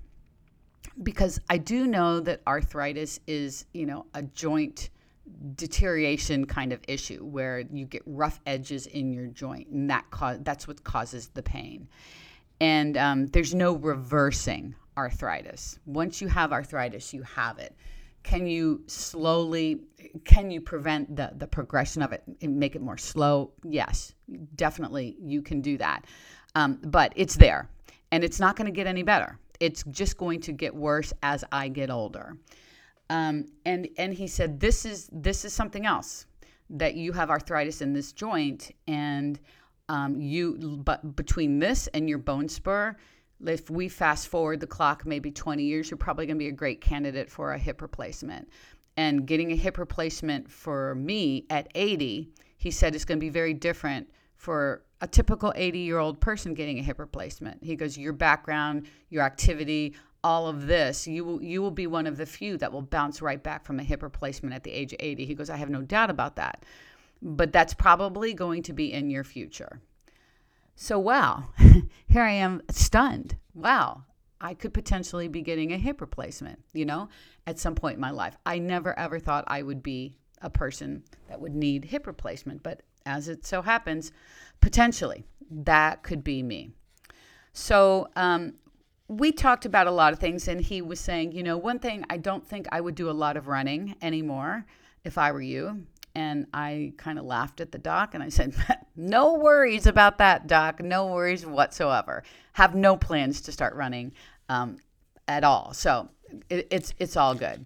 because 1.02 1.40
I 1.50 1.58
do 1.58 1.87
know 1.87 2.20
that 2.20 2.40
arthritis 2.46 3.20
is, 3.26 3.67
you 3.75 3.87
know, 3.87 4.06
a 4.14 4.23
joint 4.23 4.90
deterioration 5.55 6.46
kind 6.46 6.73
of 6.73 6.81
issue 6.88 7.25
where 7.25 7.61
you 7.61 7.85
get 7.85 8.02
rough 8.06 8.40
edges 8.46 8.87
in 8.87 9.12
your 9.12 9.26
joint, 9.26 9.69
and 9.69 9.90
that 9.90 10.11
cause 10.11 10.38
that's 10.43 10.67
what 10.67 10.82
causes 10.85 11.29
the 11.29 11.43
pain. 11.43 11.88
And 12.61 12.96
um, 12.96 13.26
there's 13.26 13.55
no 13.55 13.75
reversing 13.75 14.75
arthritis. 14.96 15.79
Once 15.87 16.20
you 16.20 16.29
have 16.29 16.52
arthritis, 16.52 17.12
you 17.12 17.23
have 17.23 17.58
it. 17.58 17.76
Can 18.25 18.46
you 18.46 18.82
slowly? 18.87 19.81
Can 20.25 20.50
you 20.50 20.61
prevent 20.61 21.14
the 21.14 21.32
the 21.37 21.46
progression 21.46 22.02
of 22.02 22.12
it 22.12 22.23
and 22.43 22.58
make 22.58 22.75
it 22.75 22.82
more 22.82 22.99
slow? 22.99 23.52
Yes, 23.62 24.12
definitely 24.56 25.17
you 25.20 25.43
can 25.43 25.61
do 25.61 25.79
that. 25.79 26.05
Um, 26.55 26.81
but 26.82 27.12
it's 27.14 27.37
there 27.37 27.69
and 28.12 28.25
it's 28.25 28.40
not 28.40 28.56
going 28.56 28.66
to 28.66 28.72
get 28.72 28.87
any 28.87 29.02
better. 29.02 29.38
It's 29.60 29.82
just 29.90 30.16
going 30.16 30.40
to 30.43 30.52
get 30.52 30.75
worse 30.75 31.12
as 31.22 31.44
I 31.50 31.69
get 31.69 31.90
older. 31.90 32.37
Um, 33.10 33.46
and 33.64 33.88
and 33.96 34.12
he 34.12 34.26
said 34.26 34.60
this 34.60 34.84
is 34.84 35.08
this 35.12 35.44
is 35.44 35.52
something 35.52 35.87
else 35.87 36.26
that 36.70 36.94
you 36.94 37.12
have 37.12 37.31
arthritis 37.31 37.81
in 37.81 37.94
this 37.94 38.12
joint, 38.12 38.70
and 38.87 39.40
um, 39.88 40.20
you 40.20 40.81
but 40.84 41.16
between 41.16 41.58
this 41.58 41.87
and 41.88 42.08
your 42.08 42.19
bone 42.19 42.49
spur, 42.49 42.94
if 43.46 43.70
we 43.70 43.88
fast 43.88 44.28
forward 44.28 44.61
the 44.61 44.66
clock 44.66 45.06
maybe 45.06 45.31
20 45.31 45.62
years, 45.62 45.90
you're 45.90 45.99
probably 45.99 46.26
going 46.26 46.37
to 46.37 46.44
be 46.44 46.49
a 46.49 46.52
great 46.52 46.81
candidate 46.81 47.31
for 47.31 47.52
a 47.52 47.58
hip 47.58 47.81
replacement. 47.81 48.49
And 48.96 49.26
getting 49.26 49.52
a 49.52 49.56
hip 49.56 49.78
replacement 49.78 50.50
for 50.50 50.96
me 50.96 51.46
at 51.50 51.69
80, 51.76 52.28
he 52.56 52.70
said, 52.70 52.96
is 52.96 53.04
going 53.04 53.19
to 53.19 53.25
be 53.25 53.31
very 53.31 53.54
different 53.54 54.11
for 54.34 54.82
a 55.00 55.06
typical 55.06 55.52
80 55.54 55.78
year 55.78 55.98
old 55.98 56.20
person 56.20 56.54
getting 56.54 56.78
a 56.78 56.82
hip 56.82 56.98
replacement. 56.98 57.62
He 57.62 57.76
goes, 57.76 57.96
Your 57.96 58.12
background, 58.12 58.86
your 59.10 59.22
activity, 59.22 59.94
all 60.24 60.48
of 60.48 60.66
this, 60.66 61.06
you 61.06 61.24
will, 61.24 61.42
you 61.42 61.62
will 61.62 61.70
be 61.70 61.86
one 61.86 62.06
of 62.06 62.16
the 62.16 62.26
few 62.26 62.56
that 62.58 62.72
will 62.72 62.82
bounce 62.82 63.22
right 63.22 63.42
back 63.42 63.64
from 63.64 63.78
a 63.78 63.84
hip 63.84 64.02
replacement 64.02 64.54
at 64.54 64.64
the 64.64 64.72
age 64.72 64.92
of 64.92 64.98
80. 65.00 65.24
He 65.24 65.34
goes, 65.34 65.50
I 65.50 65.56
have 65.56 65.70
no 65.70 65.82
doubt 65.82 66.10
about 66.10 66.36
that. 66.36 66.64
But 67.22 67.52
that's 67.52 67.74
probably 67.74 68.34
going 68.34 68.62
to 68.64 68.72
be 68.72 68.92
in 68.92 69.11
your 69.11 69.25
future. 69.25 69.80
So, 70.75 70.99
wow, 70.99 71.44
here 72.08 72.23
I 72.23 72.32
am 72.32 72.62
stunned. 72.70 73.37
Wow, 73.54 74.04
I 74.40 74.54
could 74.54 74.73
potentially 74.73 75.26
be 75.26 75.42
getting 75.42 75.73
a 75.73 75.78
hip 75.78 76.00
replacement, 76.00 76.61
you 76.73 76.84
know, 76.84 77.08
at 77.46 77.58
some 77.58 77.75
point 77.75 77.96
in 77.96 78.00
my 78.00 78.12
life. 78.12 78.37
I 78.46 78.58
never 78.58 78.96
ever 78.96 79.18
thought 79.18 79.44
I 79.49 79.62
would 79.62 79.82
be 79.82 80.14
a 80.42 80.50
person 80.50 81.02
that 81.28 81.40
would 81.40 81.54
need 81.54 81.87
hip 81.87 82.07
replacement, 82.07 82.62
but 82.62 82.83
as 83.07 83.28
it 83.28 83.47
so 83.47 83.62
happens, 83.62 84.12
potentially 84.61 85.25
that 85.50 86.02
could 86.02 86.23
be 86.23 86.42
me. 86.42 86.71
So, 87.52 88.09
um, 88.16 88.54
we 89.09 89.33
talked 89.33 89.64
about 89.64 89.87
a 89.87 89.90
lot 89.90 90.12
of 90.12 90.18
things, 90.18 90.49
and 90.49 90.61
he 90.61 90.83
was 90.83 91.00
saying, 91.00 91.33
you 91.33 91.42
know, 91.42 91.57
one 91.57 91.78
thing 91.78 92.04
I 92.11 92.18
don't 92.18 92.47
think 92.47 92.66
I 92.71 92.80
would 92.80 92.95
do 92.95 93.09
a 93.09 93.12
lot 93.12 93.38
of 93.38 93.49
running 93.49 93.97
anymore 94.02 94.66
if 95.04 95.16
I 95.16 95.33
were 95.33 95.40
you. 95.40 95.87
And 96.14 96.47
I 96.52 96.92
kind 96.97 97.18
of 97.18 97.25
laughed 97.25 97.61
at 97.61 97.73
the 97.73 97.78
doc 97.78 98.14
and 98.14 98.23
I 98.23 98.28
said, 98.28 98.54
No 98.97 99.35
worries 99.35 99.87
about 99.87 100.18
that, 100.18 100.47
doc. 100.47 100.83
No 100.83 101.07
worries 101.07 101.47
whatsoever. 101.47 102.25
Have 102.54 102.75
no 102.75 102.97
plans 102.97 103.40
to 103.42 103.52
start 103.52 103.75
running 103.76 104.12
um, 104.49 104.78
at 105.28 105.45
all. 105.45 105.73
So 105.73 106.09
it, 106.50 106.66
it's, 106.71 106.92
it's 106.99 107.16
all 107.16 107.35
good. 107.35 107.64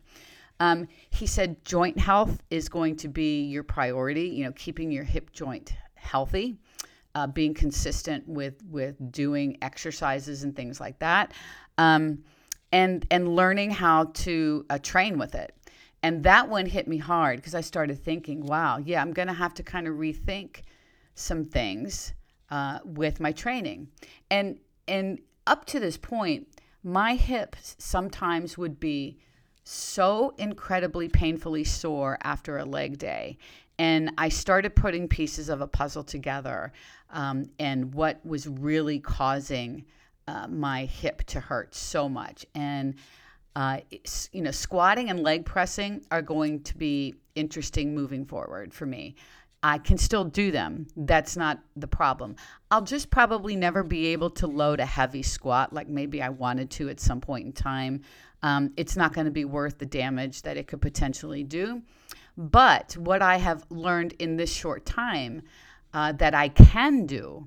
Um, 0.62 0.86
he 1.10 1.26
said 1.26 1.64
joint 1.64 1.98
health 1.98 2.40
is 2.48 2.68
going 2.68 2.94
to 2.98 3.08
be 3.08 3.42
your 3.42 3.64
priority, 3.64 4.28
you 4.28 4.44
know, 4.44 4.52
keeping 4.52 4.92
your 4.92 5.02
hip 5.02 5.32
joint 5.32 5.74
healthy. 5.94 6.56
Uh, 7.14 7.26
being 7.26 7.52
consistent 7.52 8.26
with 8.26 8.54
with 8.70 8.96
doing 9.12 9.58
exercises 9.60 10.44
and 10.44 10.56
things 10.56 10.80
like 10.80 10.98
that, 10.98 11.32
um, 11.76 12.24
and 12.72 13.04
and 13.10 13.36
learning 13.36 13.70
how 13.70 14.04
to 14.14 14.64
uh, 14.70 14.78
train 14.78 15.18
with 15.18 15.34
it. 15.34 15.54
And 16.02 16.24
that 16.24 16.48
one 16.48 16.64
hit 16.64 16.88
me 16.88 16.96
hard 16.96 17.36
because 17.36 17.54
I 17.54 17.60
started 17.60 18.02
thinking, 18.02 18.46
wow, 18.46 18.78
yeah, 18.78 19.02
I'm 19.02 19.12
going 19.12 19.28
to 19.28 19.34
have 19.34 19.52
to 19.54 19.62
kind 19.62 19.86
of 19.86 19.96
rethink 19.96 20.62
some 21.14 21.44
things 21.44 22.14
uh, 22.50 22.78
with 22.82 23.20
my 23.20 23.32
training. 23.32 23.88
And 24.30 24.58
and 24.88 25.20
up 25.46 25.66
to 25.66 25.80
this 25.80 25.98
point, 25.98 26.48
my 26.82 27.14
hips 27.14 27.76
sometimes 27.78 28.56
would 28.56 28.80
be 28.80 29.18
so 29.64 30.34
incredibly 30.38 31.08
painfully 31.08 31.64
sore 31.64 32.18
after 32.22 32.58
a 32.58 32.64
leg 32.64 32.98
day. 32.98 33.38
And 33.78 34.12
I 34.18 34.28
started 34.28 34.76
putting 34.76 35.08
pieces 35.08 35.48
of 35.48 35.60
a 35.60 35.66
puzzle 35.66 36.04
together 36.04 36.72
um, 37.10 37.46
and 37.58 37.92
what 37.94 38.24
was 38.24 38.46
really 38.46 38.98
causing 38.98 39.84
uh, 40.28 40.46
my 40.48 40.84
hip 40.84 41.24
to 41.24 41.40
hurt 41.40 41.74
so 41.74 42.08
much. 42.08 42.46
And, 42.54 42.94
uh, 43.56 43.80
you 44.32 44.42
know, 44.42 44.50
squatting 44.50 45.10
and 45.10 45.20
leg 45.22 45.44
pressing 45.44 46.04
are 46.10 46.22
going 46.22 46.62
to 46.62 46.76
be 46.76 47.14
interesting 47.34 47.94
moving 47.94 48.24
forward 48.24 48.72
for 48.72 48.86
me. 48.86 49.16
I 49.64 49.78
can 49.78 49.96
still 49.96 50.24
do 50.24 50.50
them. 50.50 50.88
That's 50.96 51.36
not 51.36 51.60
the 51.76 51.86
problem. 51.86 52.36
I'll 52.70 52.82
just 52.82 53.10
probably 53.10 53.54
never 53.54 53.84
be 53.84 54.06
able 54.08 54.30
to 54.30 54.46
load 54.48 54.80
a 54.80 54.86
heavy 54.86 55.22
squat 55.22 55.72
like 55.72 55.88
maybe 55.88 56.20
I 56.20 56.30
wanted 56.30 56.70
to 56.72 56.88
at 56.88 56.98
some 56.98 57.20
point 57.20 57.46
in 57.46 57.52
time. 57.52 58.02
Um, 58.42 58.72
it's 58.76 58.96
not 58.96 59.12
going 59.12 59.26
to 59.26 59.30
be 59.30 59.44
worth 59.44 59.78
the 59.78 59.86
damage 59.86 60.42
that 60.42 60.56
it 60.56 60.66
could 60.66 60.80
potentially 60.80 61.44
do. 61.44 61.82
But 62.36 62.96
what 62.96 63.22
I 63.22 63.36
have 63.36 63.64
learned 63.70 64.14
in 64.18 64.36
this 64.36 64.52
short 64.52 64.86
time 64.86 65.42
uh, 65.92 66.12
that 66.12 66.34
I 66.34 66.48
can 66.48 67.06
do, 67.06 67.46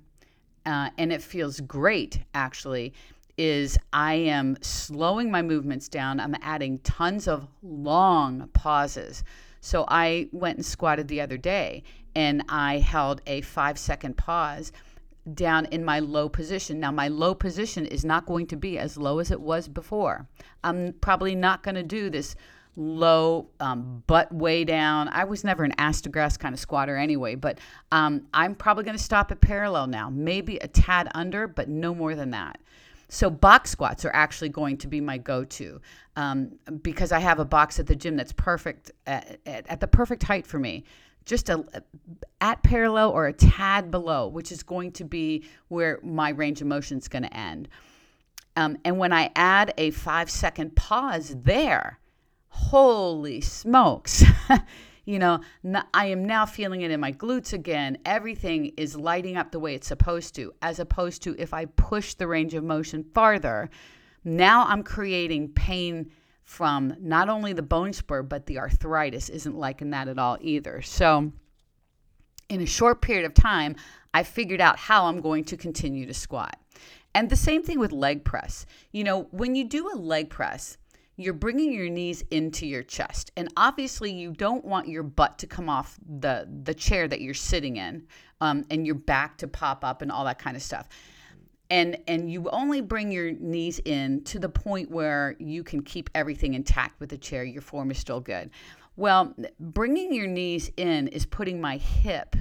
uh, 0.65 0.89
and 0.97 1.11
it 1.11 1.21
feels 1.21 1.59
great 1.61 2.19
actually, 2.33 2.93
is 3.37 3.77
I 3.91 4.13
am 4.13 4.57
slowing 4.61 5.29
my 5.29 5.41
movements 5.41 5.89
down. 5.89 6.19
I'm 6.19 6.35
adding 6.41 6.79
tons 6.79 7.27
of 7.27 7.47
long 7.61 8.49
pauses. 8.53 9.23
So 9.59 9.85
I 9.87 10.29
went 10.31 10.57
and 10.57 10.65
squatted 10.65 11.07
the 11.07 11.21
other 11.21 11.37
day 11.37 11.83
and 12.15 12.43
I 12.47 12.77
held 12.77 13.21
a 13.25 13.41
five 13.41 13.77
second 13.77 14.15
pause 14.15 14.71
down 15.33 15.65
in 15.65 15.83
my 15.83 15.99
low 15.99 16.29
position. 16.29 16.79
Now, 16.79 16.91
my 16.91 17.07
low 17.07 17.33
position 17.33 17.85
is 17.85 18.05
not 18.05 18.25
going 18.25 18.47
to 18.47 18.55
be 18.55 18.77
as 18.77 18.97
low 18.97 19.19
as 19.19 19.31
it 19.31 19.41
was 19.41 19.67
before. 19.67 20.27
I'm 20.63 20.93
probably 21.01 21.35
not 21.35 21.63
going 21.63 21.75
to 21.75 21.83
do 21.83 22.09
this 22.09 22.35
low 22.75 23.47
um, 23.59 24.03
butt 24.05 24.33
way 24.33 24.65
down. 24.65 25.07
I 25.09 25.23
was 25.23 25.43
never 25.43 25.63
an 25.63 25.73
ass 25.77 26.01
to 26.01 26.09
grass 26.09 26.37
kind 26.37 26.53
of 26.53 26.59
squatter 26.59 26.97
anyway, 26.97 27.35
but 27.35 27.59
um, 27.91 28.27
I'm 28.33 28.53
probably 28.53 28.83
going 28.83 28.97
to 28.97 29.03
stop 29.03 29.31
at 29.31 29.41
parallel 29.41 29.87
now, 29.87 30.09
maybe 30.09 30.57
a 30.57 30.67
tad 30.67 31.09
under, 31.15 31.47
but 31.47 31.69
no 31.69 31.95
more 31.95 32.15
than 32.15 32.31
that. 32.31 32.59
So 33.07 33.29
box 33.29 33.69
squats 33.69 34.03
are 34.03 34.13
actually 34.13 34.49
going 34.49 34.77
to 34.77 34.87
be 34.87 34.99
my 34.99 35.17
go-to 35.17 35.79
um, 36.15 36.51
because 36.81 37.11
I 37.11 37.19
have 37.19 37.39
a 37.39 37.45
box 37.45 37.79
at 37.79 37.87
the 37.87 37.95
gym 37.95 38.15
that's 38.15 38.33
perfect 38.33 38.91
at, 39.05 39.39
at, 39.45 39.67
at 39.67 39.79
the 39.79 39.87
perfect 39.87 40.23
height 40.23 40.45
for 40.45 40.59
me 40.59 40.83
just 41.25 41.49
a, 41.49 41.65
at 42.39 42.61
parallel 42.63 43.11
or 43.11 43.27
a 43.27 43.33
tad 43.33 43.91
below, 43.91 44.27
which 44.27 44.51
is 44.51 44.63
going 44.63 44.91
to 44.93 45.03
be 45.03 45.43
where 45.67 45.99
my 46.03 46.29
range 46.29 46.61
of 46.61 46.67
motion 46.67 46.97
is 46.97 47.07
going 47.07 47.23
to 47.23 47.35
end. 47.35 47.67
Um, 48.55 48.77
and 48.85 48.97
when 48.97 49.11
I 49.11 49.31
add 49.35 49.73
a 49.77 49.91
five 49.91 50.29
second 50.29 50.75
pause 50.75 51.35
there, 51.43 51.99
holy 52.47 53.41
smokes. 53.41 54.23
you 55.05 55.19
know, 55.19 55.41
I 55.93 56.07
am 56.07 56.25
now 56.25 56.45
feeling 56.45 56.81
it 56.81 56.91
in 56.91 56.99
my 56.99 57.11
glutes 57.11 57.51
again. 57.51 57.97
Everything 58.05 58.67
is 58.77 58.95
lighting 58.95 59.35
up 59.35 59.51
the 59.51 59.59
way 59.59 59.75
it's 59.75 59.87
supposed 59.87 60.35
to, 60.35 60.53
as 60.61 60.79
opposed 60.79 61.21
to 61.23 61.35
if 61.37 61.53
I 61.53 61.65
push 61.65 62.13
the 62.13 62.27
range 62.27 62.53
of 62.53 62.63
motion 62.63 63.03
farther, 63.03 63.69
now 64.23 64.65
I'm 64.65 64.83
creating 64.83 65.49
pain 65.49 66.11
from 66.45 66.95
not 66.99 67.27
only 67.27 67.51
the 67.53 67.61
bone 67.61 67.91
spur, 67.91 68.21
but 68.21 68.45
the 68.45 68.59
arthritis 68.59 69.29
isn't 69.29 69.57
liking 69.57 69.89
that 69.89 70.07
at 70.07 70.19
all 70.19 70.37
either. 70.39 70.81
So, 70.81 71.33
in 72.47 72.61
a 72.61 72.67
short 72.67 73.01
period 73.01 73.25
of 73.25 73.33
time, 73.33 73.75
I 74.13 74.21
figured 74.23 74.61
out 74.61 74.77
how 74.77 75.05
I'm 75.05 75.19
going 75.19 75.43
to 75.45 75.57
continue 75.57 76.05
to 76.05 76.13
squat. 76.13 76.55
And 77.15 77.29
the 77.29 77.35
same 77.35 77.63
thing 77.63 77.79
with 77.79 77.91
leg 77.91 78.23
press. 78.23 78.67
You 78.91 79.03
know, 79.03 79.23
when 79.31 79.55
you 79.55 79.63
do 79.63 79.89
a 79.91 79.97
leg 79.97 80.29
press, 80.29 80.77
you're 81.17 81.33
bringing 81.33 81.73
your 81.73 81.89
knees 81.89 82.23
into 82.29 82.67
your 82.67 82.83
chest. 82.83 83.31
And 83.35 83.49
obviously, 83.57 84.11
you 84.11 84.31
don't 84.31 84.63
want 84.63 84.87
your 84.87 85.01
butt 85.01 85.39
to 85.39 85.47
come 85.47 85.67
off 85.67 85.97
the, 86.07 86.47
the 86.63 86.73
chair 86.73 87.07
that 87.07 87.21
you're 87.21 87.33
sitting 87.33 87.77
in 87.77 88.05
um, 88.39 88.65
and 88.69 88.85
your 88.85 88.95
back 88.95 89.37
to 89.39 89.47
pop 89.47 89.83
up 89.83 90.03
and 90.03 90.11
all 90.11 90.25
that 90.25 90.37
kind 90.37 90.55
of 90.55 90.61
stuff 90.61 90.87
and 91.69 91.97
and 92.07 92.31
you 92.31 92.49
only 92.51 92.81
bring 92.81 93.11
your 93.11 93.31
knees 93.31 93.79
in 93.85 94.23
to 94.25 94.39
the 94.39 94.49
point 94.49 94.91
where 94.91 95.35
you 95.39 95.63
can 95.63 95.81
keep 95.81 96.09
everything 96.15 96.53
intact 96.53 96.99
with 96.99 97.09
the 97.09 97.17
chair 97.17 97.43
your 97.43 97.61
form 97.61 97.91
is 97.91 97.97
still 97.97 98.19
good. 98.19 98.49
Well 98.95 99.35
bringing 99.59 100.13
your 100.13 100.27
knees 100.27 100.71
in 100.77 101.07
is 101.09 101.25
putting 101.25 101.59
my 101.59 101.77
hip 101.77 102.35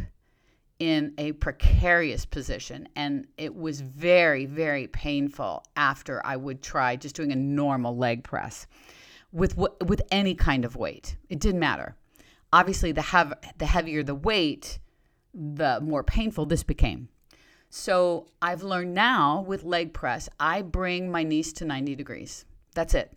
in 0.80 1.14
a 1.18 1.32
precarious 1.32 2.26
position 2.26 2.88
and 2.96 3.26
it 3.38 3.54
was 3.54 3.80
very 3.80 4.44
very 4.44 4.88
painful 4.88 5.64
after 5.76 6.20
i 6.26 6.36
would 6.36 6.60
try 6.60 6.96
just 6.96 7.14
doing 7.14 7.30
a 7.30 7.36
normal 7.36 7.96
leg 7.96 8.24
press 8.24 8.66
with 9.34 9.58
with 9.84 10.00
any 10.10 10.34
kind 10.34 10.64
of 10.64 10.76
weight. 10.76 11.16
It 11.28 11.40
didn't 11.40 11.60
matter. 11.60 11.96
Obviously 12.52 12.92
the 12.92 13.36
the 13.58 13.66
heavier 13.66 14.02
the 14.02 14.14
weight 14.14 14.78
the 15.34 15.80
more 15.82 16.04
painful 16.04 16.46
this 16.46 16.62
became 16.62 17.08
so 17.76 18.26
I've 18.40 18.62
learned 18.62 18.94
now 18.94 19.44
with 19.48 19.64
leg 19.64 19.92
press, 19.92 20.28
I 20.38 20.62
bring 20.62 21.10
my 21.10 21.24
knees 21.24 21.52
to 21.54 21.64
90 21.64 21.96
degrees. 21.96 22.44
That's 22.72 22.94
it. 22.94 23.12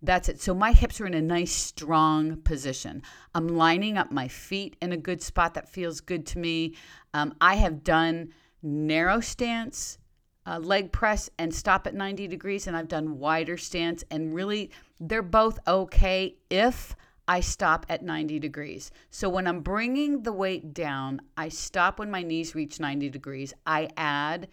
That's 0.00 0.28
it. 0.28 0.40
So 0.40 0.54
my 0.54 0.70
hips 0.70 1.00
are 1.00 1.06
in 1.06 1.14
a 1.14 1.20
nice, 1.20 1.50
strong 1.50 2.36
position. 2.36 3.02
I'm 3.34 3.48
lining 3.48 3.98
up 3.98 4.12
my 4.12 4.28
feet 4.28 4.76
in 4.80 4.92
a 4.92 4.96
good 4.96 5.20
spot 5.20 5.54
that 5.54 5.68
feels 5.68 6.00
good 6.00 6.24
to 6.26 6.38
me. 6.38 6.76
Um, 7.14 7.34
I 7.40 7.56
have 7.56 7.82
done 7.82 8.32
narrow 8.62 9.18
stance, 9.18 9.98
uh, 10.46 10.60
leg 10.60 10.92
press, 10.92 11.28
and 11.36 11.52
stop 11.52 11.88
at 11.88 11.94
90 11.94 12.28
degrees, 12.28 12.68
and 12.68 12.76
I've 12.76 12.86
done 12.86 13.18
wider 13.18 13.56
stance, 13.56 14.04
and 14.08 14.32
really, 14.32 14.70
they're 15.00 15.20
both 15.20 15.58
okay 15.66 16.36
if 16.48 16.94
I 17.30 17.38
stop 17.38 17.86
at 17.88 18.02
90 18.02 18.40
degrees. 18.40 18.90
So 19.10 19.28
when 19.28 19.46
I'm 19.46 19.60
bringing 19.60 20.24
the 20.24 20.32
weight 20.32 20.74
down, 20.74 21.20
I 21.36 21.48
stop 21.48 22.00
when 22.00 22.10
my 22.10 22.24
knees 22.24 22.56
reach 22.56 22.80
90 22.80 23.08
degrees. 23.08 23.54
I 23.64 23.88
add 23.96 24.48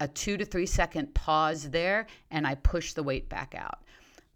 a 0.00 0.08
two 0.08 0.38
to 0.38 0.46
three 0.46 0.64
second 0.64 1.12
pause 1.12 1.68
there 1.68 2.06
and 2.30 2.46
I 2.46 2.54
push 2.54 2.94
the 2.94 3.02
weight 3.02 3.28
back 3.28 3.54
out. 3.54 3.84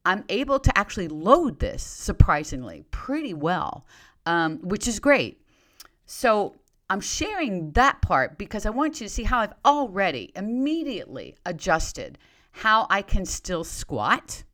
I'm 0.04 0.24
able 0.28 0.58
to 0.58 0.78
actually 0.78 1.08
load 1.08 1.58
this 1.58 1.82
surprisingly 1.82 2.84
pretty 2.90 3.32
well, 3.32 3.86
um, 4.26 4.58
which 4.58 4.86
is 4.86 5.00
great. 5.00 5.40
So 6.04 6.54
I'm 6.90 7.00
sharing 7.00 7.70
that 7.72 8.02
part 8.02 8.36
because 8.36 8.66
I 8.66 8.70
want 8.70 9.00
you 9.00 9.06
to 9.06 9.12
see 9.12 9.22
how 9.22 9.38
I've 9.38 9.54
already 9.64 10.32
immediately 10.36 11.34
adjusted 11.46 12.18
how 12.50 12.86
I 12.90 13.00
can 13.00 13.24
still 13.24 13.64
squat 13.64 14.44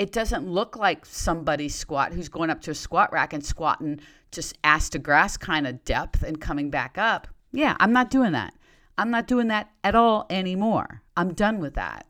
it 0.00 0.12
doesn't 0.12 0.48
look 0.48 0.76
like 0.76 1.04
somebody 1.04 1.68
squat 1.68 2.14
who's 2.14 2.30
going 2.30 2.48
up 2.48 2.62
to 2.62 2.70
a 2.70 2.74
squat 2.74 3.12
rack 3.12 3.34
and 3.34 3.44
squatting 3.44 4.00
just 4.32 4.56
ass 4.64 4.88
to 4.88 4.98
grass 4.98 5.36
kind 5.36 5.66
of 5.66 5.84
depth 5.84 6.22
and 6.22 6.40
coming 6.40 6.70
back 6.70 6.96
up. 6.96 7.28
Yeah, 7.52 7.76
I'm 7.78 7.92
not 7.92 8.08
doing 8.08 8.32
that. 8.32 8.54
I'm 8.96 9.10
not 9.10 9.26
doing 9.26 9.48
that 9.48 9.70
at 9.84 9.94
all 9.94 10.24
anymore. 10.30 11.02
I'm 11.18 11.34
done 11.34 11.60
with 11.60 11.74
that. 11.74 12.06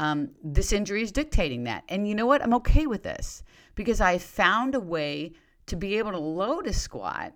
Um, 0.00 0.30
this 0.42 0.72
injury 0.72 1.00
is 1.00 1.12
dictating 1.12 1.62
that. 1.62 1.84
And 1.88 2.08
you 2.08 2.14
know 2.16 2.26
what? 2.26 2.42
I'm 2.42 2.54
okay 2.54 2.88
with 2.88 3.04
this 3.04 3.44
because 3.76 4.00
I 4.00 4.18
found 4.18 4.74
a 4.74 4.80
way 4.80 5.30
to 5.66 5.76
be 5.76 5.96
able 5.96 6.10
to 6.10 6.18
load 6.18 6.66
a 6.66 6.72
squat 6.72 7.34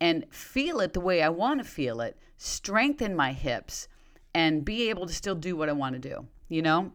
and 0.00 0.24
feel 0.30 0.80
it 0.80 0.94
the 0.94 1.00
way 1.00 1.22
I 1.22 1.28
want 1.28 1.60
to 1.60 1.68
feel 1.68 2.00
it, 2.00 2.16
strengthen 2.38 3.14
my 3.14 3.32
hips, 3.32 3.88
and 4.32 4.64
be 4.64 4.88
able 4.88 5.06
to 5.06 5.12
still 5.12 5.34
do 5.34 5.54
what 5.54 5.68
I 5.68 5.72
want 5.72 6.00
to 6.00 6.08
do. 6.08 6.26
You 6.48 6.62
know? 6.62 6.92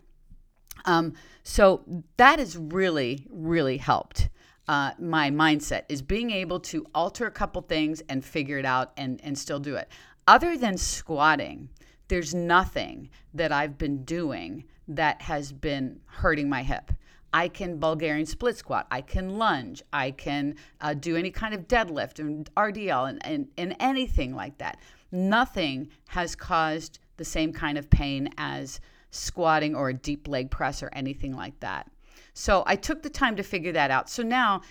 Um, 0.85 1.13
so 1.43 1.83
that 2.17 2.39
has 2.39 2.57
really, 2.57 3.25
really 3.29 3.77
helped 3.77 4.29
uh, 4.67 4.91
my 4.97 5.29
mindset 5.29 5.83
is 5.89 6.01
being 6.01 6.31
able 6.31 6.59
to 6.59 6.85
alter 6.95 7.25
a 7.25 7.31
couple 7.31 7.61
things 7.61 8.01
and 8.09 8.23
figure 8.23 8.57
it 8.57 8.65
out 8.65 8.93
and, 8.97 9.19
and 9.23 9.37
still 9.37 9.59
do 9.59 9.75
it. 9.75 9.89
Other 10.27 10.57
than 10.57 10.77
squatting, 10.77 11.69
there's 12.07 12.33
nothing 12.33 13.09
that 13.33 13.51
I've 13.51 13.77
been 13.77 14.03
doing 14.03 14.65
that 14.87 15.21
has 15.23 15.51
been 15.51 15.99
hurting 16.05 16.49
my 16.49 16.63
hip. 16.63 16.91
I 17.33 17.47
can 17.47 17.77
Bulgarian 17.77 18.25
split 18.25 18.57
squat. 18.57 18.87
I 18.91 19.01
can 19.01 19.37
lunge. 19.37 19.81
I 19.91 20.11
can 20.11 20.55
uh, 20.79 20.93
do 20.93 21.17
any 21.17 21.31
kind 21.31 21.53
of 21.53 21.67
deadlift 21.67 22.19
and 22.19 22.49
RDL 22.55 23.09
and, 23.09 23.25
and, 23.25 23.47
and 23.57 23.75
anything 23.79 24.35
like 24.35 24.59
that. 24.59 24.77
Nothing 25.11 25.89
has 26.07 26.35
caused 26.35 26.99
the 27.17 27.25
same 27.25 27.51
kind 27.51 27.77
of 27.77 27.89
pain 27.89 28.29
as 28.37 28.79
squatting 29.13 29.75
or 29.75 29.89
a 29.89 29.93
deep 29.93 30.27
leg 30.27 30.49
press 30.49 30.81
or 30.81 30.89
anything 30.93 31.33
like 31.35 31.59
that. 31.59 31.89
So 32.33 32.63
I 32.65 32.75
took 32.75 33.03
the 33.03 33.09
time 33.09 33.35
to 33.35 33.43
figure 33.43 33.71
that 33.73 33.91
out. 33.91 34.09
So 34.09 34.23
now 34.23 34.61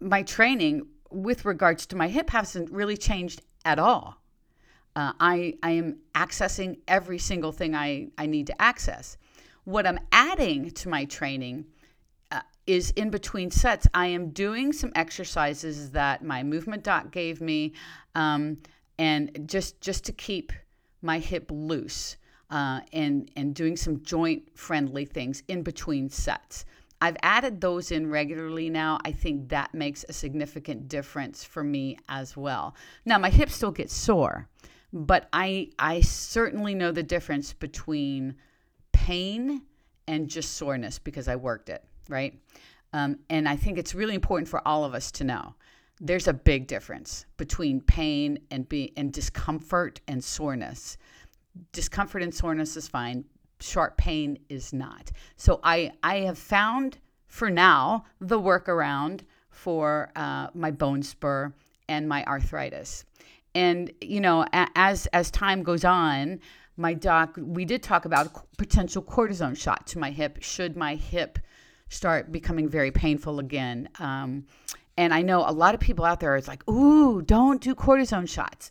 my 0.00 0.22
training 0.22 0.86
with 1.10 1.44
regards 1.44 1.86
to 1.86 1.96
my 1.96 2.08
hip 2.08 2.30
hasn't 2.30 2.70
really 2.70 2.96
changed 2.96 3.42
at 3.64 3.78
all. 3.78 4.16
Uh, 4.96 5.12
I, 5.20 5.54
I 5.62 5.72
am 5.72 5.98
accessing 6.14 6.78
every 6.88 7.18
single 7.18 7.52
thing 7.52 7.74
I, 7.74 8.08
I 8.16 8.26
need 8.26 8.46
to 8.48 8.60
access. 8.60 9.16
What 9.64 9.86
I'm 9.86 10.00
adding 10.10 10.70
to 10.70 10.88
my 10.88 11.04
training 11.04 11.66
uh, 12.32 12.40
is 12.66 12.90
in 12.92 13.10
between 13.10 13.50
sets, 13.50 13.86
I 13.92 14.06
am 14.06 14.30
doing 14.30 14.72
some 14.72 14.90
exercises 14.94 15.90
that 15.90 16.24
my 16.24 16.42
movement 16.42 16.82
doc 16.84 17.12
gave 17.12 17.40
me, 17.40 17.74
um, 18.14 18.58
and 18.98 19.48
just 19.48 19.80
just 19.80 20.04
to 20.04 20.12
keep 20.12 20.52
my 21.02 21.18
hip 21.18 21.46
loose 21.50 22.16
uh, 22.50 22.80
and 22.92 23.30
and 23.36 23.54
doing 23.54 23.76
some 23.76 24.02
joint 24.02 24.42
friendly 24.56 25.04
things 25.04 25.42
in 25.48 25.62
between 25.62 26.08
sets. 26.08 26.64
I've 27.02 27.16
added 27.22 27.60
those 27.60 27.92
in 27.92 28.10
regularly 28.10 28.68
now. 28.68 28.98
I 29.04 29.12
think 29.12 29.48
that 29.48 29.72
makes 29.72 30.04
a 30.08 30.12
significant 30.12 30.88
difference 30.88 31.42
for 31.42 31.64
me 31.64 31.96
as 32.08 32.36
well. 32.36 32.74
Now 33.06 33.18
my 33.18 33.30
hips 33.30 33.54
still 33.54 33.70
get 33.70 33.90
sore, 33.90 34.48
but 34.92 35.28
I 35.32 35.70
I 35.78 36.00
certainly 36.00 36.74
know 36.74 36.92
the 36.92 37.02
difference 37.02 37.52
between 37.52 38.36
pain 38.92 39.62
and 40.06 40.28
just 40.28 40.54
soreness 40.54 40.98
because 40.98 41.28
I 41.28 41.36
worked 41.36 41.68
it 41.68 41.84
right. 42.08 42.38
Um, 42.92 43.20
and 43.30 43.48
I 43.48 43.54
think 43.54 43.78
it's 43.78 43.94
really 43.94 44.16
important 44.16 44.48
for 44.48 44.66
all 44.66 44.84
of 44.84 44.94
us 44.94 45.12
to 45.12 45.24
know 45.24 45.54
there's 46.00 46.28
a 46.28 46.32
big 46.32 46.66
difference 46.66 47.26
between 47.36 47.80
pain 47.82 48.38
and 48.50 48.68
be 48.68 48.92
and 48.96 49.12
discomfort 49.12 50.00
and 50.08 50.24
soreness. 50.24 50.96
Discomfort 51.72 52.22
and 52.22 52.34
soreness 52.34 52.76
is 52.76 52.88
fine. 52.88 53.24
Sharp 53.60 53.96
pain 53.96 54.38
is 54.48 54.72
not. 54.72 55.10
So 55.36 55.60
I 55.62 55.92
I 56.02 56.18
have 56.20 56.38
found 56.38 56.98
for 57.26 57.50
now 57.50 58.04
the 58.20 58.40
workaround 58.40 59.20
for 59.50 60.10
uh, 60.16 60.48
my 60.54 60.70
bone 60.70 61.02
spur 61.02 61.52
and 61.88 62.08
my 62.08 62.24
arthritis. 62.24 63.04
And 63.54 63.92
you 64.00 64.20
know, 64.20 64.46
as 64.52 65.06
as 65.06 65.30
time 65.30 65.62
goes 65.62 65.84
on, 65.84 66.40
my 66.76 66.94
doc 66.94 67.36
we 67.36 67.64
did 67.64 67.82
talk 67.82 68.04
about 68.04 68.56
potential 68.56 69.02
cortisone 69.02 69.56
shot 69.56 69.86
to 69.88 69.98
my 69.98 70.10
hip 70.10 70.38
should 70.40 70.76
my 70.76 70.94
hip 70.94 71.38
start 71.88 72.30
becoming 72.30 72.68
very 72.68 72.90
painful 72.90 73.40
again. 73.40 73.88
Um, 73.98 74.46
and 74.96 75.12
I 75.12 75.22
know 75.22 75.44
a 75.46 75.52
lot 75.52 75.74
of 75.74 75.80
people 75.80 76.04
out 76.04 76.20
there 76.20 76.36
is 76.36 76.46
like, 76.46 76.68
"Ooh, 76.68 77.22
don't 77.22 77.60
do 77.60 77.74
cortisone 77.74 78.28
shots." 78.28 78.70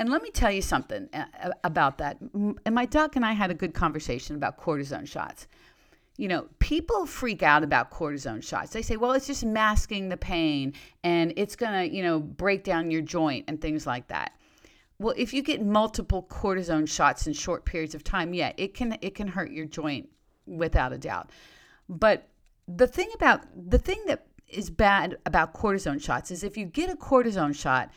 And 0.00 0.08
let 0.08 0.22
me 0.22 0.30
tell 0.30 0.50
you 0.50 0.62
something 0.62 1.10
uh, 1.12 1.26
about 1.62 1.98
that. 1.98 2.16
And 2.32 2.74
my 2.74 2.86
doc 2.86 3.16
and 3.16 3.24
I 3.24 3.32
had 3.32 3.50
a 3.50 3.54
good 3.54 3.74
conversation 3.74 4.34
about 4.34 4.58
cortisone 4.58 5.06
shots. 5.06 5.46
You 6.16 6.26
know, 6.26 6.48
people 6.58 7.04
freak 7.04 7.42
out 7.42 7.62
about 7.62 7.90
cortisone 7.90 8.42
shots. 8.42 8.72
They 8.72 8.80
say, 8.80 8.96
well, 8.96 9.12
it's 9.12 9.26
just 9.26 9.44
masking 9.44 10.08
the 10.08 10.16
pain 10.16 10.72
and 11.04 11.34
it's 11.36 11.54
going 11.54 11.72
to, 11.72 11.94
you 11.94 12.02
know, 12.02 12.18
break 12.18 12.64
down 12.64 12.90
your 12.90 13.02
joint 13.02 13.44
and 13.46 13.60
things 13.60 13.86
like 13.86 14.08
that. 14.08 14.32
Well, 14.98 15.12
if 15.18 15.34
you 15.34 15.42
get 15.42 15.62
multiple 15.62 16.26
cortisone 16.30 16.88
shots 16.88 17.26
in 17.26 17.34
short 17.34 17.66
periods 17.66 17.94
of 17.94 18.02
time, 18.02 18.32
yeah, 18.32 18.54
it 18.56 18.72
can 18.72 18.96
it 19.02 19.14
can 19.14 19.28
hurt 19.28 19.50
your 19.50 19.66
joint 19.66 20.08
without 20.46 20.94
a 20.94 20.98
doubt. 20.98 21.28
But 21.90 22.26
the 22.66 22.86
thing 22.86 23.10
about 23.14 23.42
the 23.54 23.78
thing 23.78 24.02
that 24.06 24.26
is 24.48 24.70
bad 24.70 25.18
about 25.26 25.52
cortisone 25.52 26.02
shots 26.02 26.30
is 26.30 26.42
if 26.42 26.56
you 26.56 26.64
get 26.64 26.88
a 26.90 26.96
cortisone 26.96 27.54
shot 27.54 27.90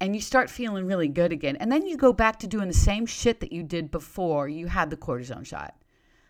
and 0.00 0.14
you 0.14 0.20
start 0.20 0.50
feeling 0.50 0.86
really 0.86 1.08
good 1.08 1.32
again, 1.32 1.56
and 1.56 1.72
then 1.72 1.86
you 1.86 1.96
go 1.96 2.12
back 2.12 2.38
to 2.40 2.46
doing 2.46 2.68
the 2.68 2.74
same 2.74 3.06
shit 3.06 3.40
that 3.40 3.52
you 3.52 3.62
did 3.62 3.90
before 3.90 4.48
you 4.48 4.66
had 4.66 4.90
the 4.90 4.96
cortisone 4.96 5.46
shot. 5.46 5.74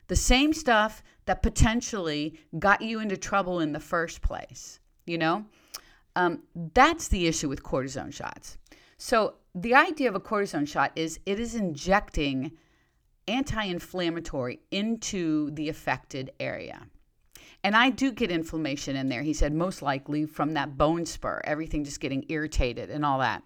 The 0.08 0.16
same 0.16 0.52
stuff 0.52 1.02
that 1.24 1.42
potentially 1.42 2.38
got 2.58 2.80
you 2.80 3.00
into 3.00 3.16
trouble 3.16 3.60
in 3.60 3.72
the 3.72 3.80
first 3.80 4.22
place, 4.22 4.78
you 5.04 5.18
know? 5.18 5.44
Um, 6.14 6.44
that's 6.74 7.08
the 7.08 7.26
issue 7.26 7.48
with 7.48 7.62
cortisone 7.62 8.12
shots. 8.12 8.56
So, 8.98 9.34
the 9.54 9.74
idea 9.74 10.08
of 10.08 10.14
a 10.14 10.20
cortisone 10.20 10.68
shot 10.68 10.92
is 10.96 11.18
it 11.26 11.40
is 11.40 11.54
injecting 11.54 12.52
anti 13.26 13.64
inflammatory 13.64 14.60
into 14.70 15.50
the 15.52 15.68
affected 15.68 16.30
area. 16.38 16.86
And 17.64 17.74
I 17.74 17.90
do 17.90 18.12
get 18.12 18.30
inflammation 18.30 18.96
in 18.96 19.08
there. 19.08 19.22
He 19.22 19.32
said, 19.32 19.52
most 19.52 19.82
likely 19.82 20.24
from 20.24 20.54
that 20.54 20.78
bone 20.78 21.04
spur, 21.04 21.40
everything 21.44 21.84
just 21.84 22.00
getting 22.00 22.24
irritated 22.28 22.90
and 22.90 23.04
all 23.04 23.18
that. 23.18 23.42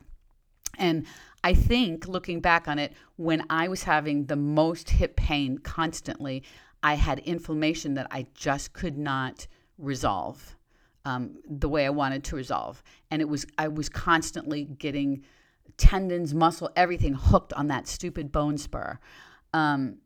And 0.79 1.07
I 1.43 1.55
think 1.55 2.07
looking 2.07 2.41
back 2.41 2.69
on 2.69 2.79
it, 2.79 2.93
when 3.17 3.45
I 3.51 3.69
was 3.69 3.83
having 3.85 4.27
the 4.27 4.37
most 4.37 4.91
hip 4.91 5.17
pain 5.17 5.59
constantly, 5.59 6.43
I 6.83 6.95
had 6.95 7.19
inflammation 7.21 7.95
that 7.95 8.07
I 8.11 8.27
just 8.35 8.73
could 8.73 8.97
not 8.97 9.47
resolve 9.79 10.57
um, 11.05 11.37
the 11.49 11.69
way 11.69 11.87
I 11.87 11.91
wanted 11.91 12.25
to 12.25 12.37
resolve. 12.37 12.83
And 13.11 13.23
it 13.23 13.29
was, 13.29 13.47
I 13.59 13.69
was 13.69 13.89
constantly 13.89 14.65
getting 14.65 15.25
tendons, 15.77 16.35
muscle, 16.35 16.71
everything 16.77 17.15
hooked 17.15 17.53
on 17.55 17.69
that 17.69 17.87
stupid 17.87 18.31
bone 18.31 18.59
spur. 18.59 18.99
Um, 19.53 19.99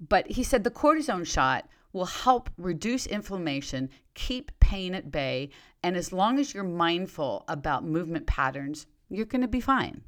but 0.00 0.30
he 0.30 0.42
said 0.42 0.64
the 0.64 0.70
cortisone 0.70 1.26
shot 1.26 1.68
will 1.92 2.06
help 2.06 2.50
reduce 2.58 3.06
inflammation, 3.06 3.88
keep 4.14 4.50
pain 4.60 4.94
at 4.94 5.10
bay, 5.10 5.50
and 5.82 5.96
as 5.96 6.12
long 6.12 6.38
as 6.38 6.52
you're 6.52 6.64
mindful 6.64 7.44
about 7.46 7.84
movement 7.84 8.26
patterns, 8.26 8.86
you're 9.16 9.26
going 9.26 9.42
to 9.42 9.48
be 9.48 9.60
fine. 9.60 10.02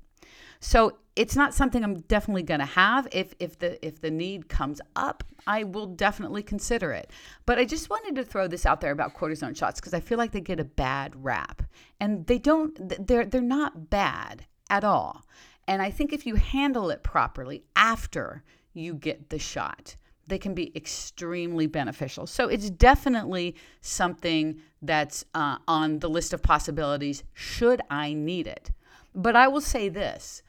So 0.61 0.99
it's 1.17 1.37
not 1.37 1.55
something 1.55 1.83
I'm 1.83 2.01
definitely 2.01 2.43
going 2.43 2.61
to 2.61 2.67
have. 2.67 3.09
If 3.13 3.35
if 3.39 3.59
the 3.59 3.85
if 3.87 4.01
the 4.01 4.11
need 4.11 4.49
comes 4.49 4.81
up, 4.95 5.25
I 5.47 5.65
will 5.65 5.87
definitely 5.87 6.43
consider 6.43 6.93
it. 6.93 7.11
But 7.47 7.59
I 7.59 7.65
just 7.65 7.91
wanted 7.91 8.15
to 8.17 8.25
throw 8.25 8.49
this 8.49 8.67
out 8.67 8.81
there 8.81 8.93
about 8.93 9.15
cortisone 9.15 9.57
shots 9.57 9.81
because 9.81 9.95
I 9.95 10.01
feel 10.01 10.19
like 10.19 10.33
they 10.33 10.41
get 10.41 10.61
a 10.61 10.65
bad 10.65 11.13
rap, 11.25 11.63
and 12.01 12.27
they 12.27 12.39
don't. 12.39 13.07
They're 13.07 13.25
they're 13.25 13.41
not 13.41 13.91
bad 13.91 14.47
at 14.71 14.85
all. 14.85 15.25
And 15.69 15.83
I 15.83 15.91
think 15.91 16.13
if 16.13 16.27
you 16.27 16.37
handle 16.37 16.91
it 16.91 17.03
properly 17.03 17.65
after 17.75 18.45
you 18.73 18.95
get 18.95 19.31
the 19.31 19.39
shot, 19.39 19.97
they 20.27 20.39
can 20.39 20.55
be 20.55 20.77
extremely 20.77 21.67
beneficial. 21.67 22.27
So 22.27 22.49
it's 22.49 22.71
definitely 22.71 23.57
something 23.81 24.61
that's 24.83 25.25
uh, 25.35 25.59
on 25.67 26.01
the 26.01 26.11
list 26.11 26.33
of 26.33 26.43
possibilities 26.43 27.25
should 27.33 27.81
I 27.91 28.13
need 28.13 28.47
it. 28.47 28.71
But 29.17 29.35
I 29.35 29.49
will 29.49 29.63
say 29.63 29.89
this 29.89 30.43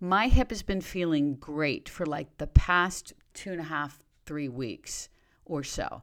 my 0.00 0.28
hip 0.28 0.50
has 0.50 0.62
been 0.62 0.80
feeling 0.80 1.34
great 1.34 1.88
for 1.88 2.06
like 2.06 2.38
the 2.38 2.46
past 2.46 3.12
two 3.34 3.50
and 3.50 3.60
a 3.60 3.64
half, 3.64 3.98
three 4.24 4.48
weeks 4.48 5.08
or 5.44 5.64
so. 5.64 6.02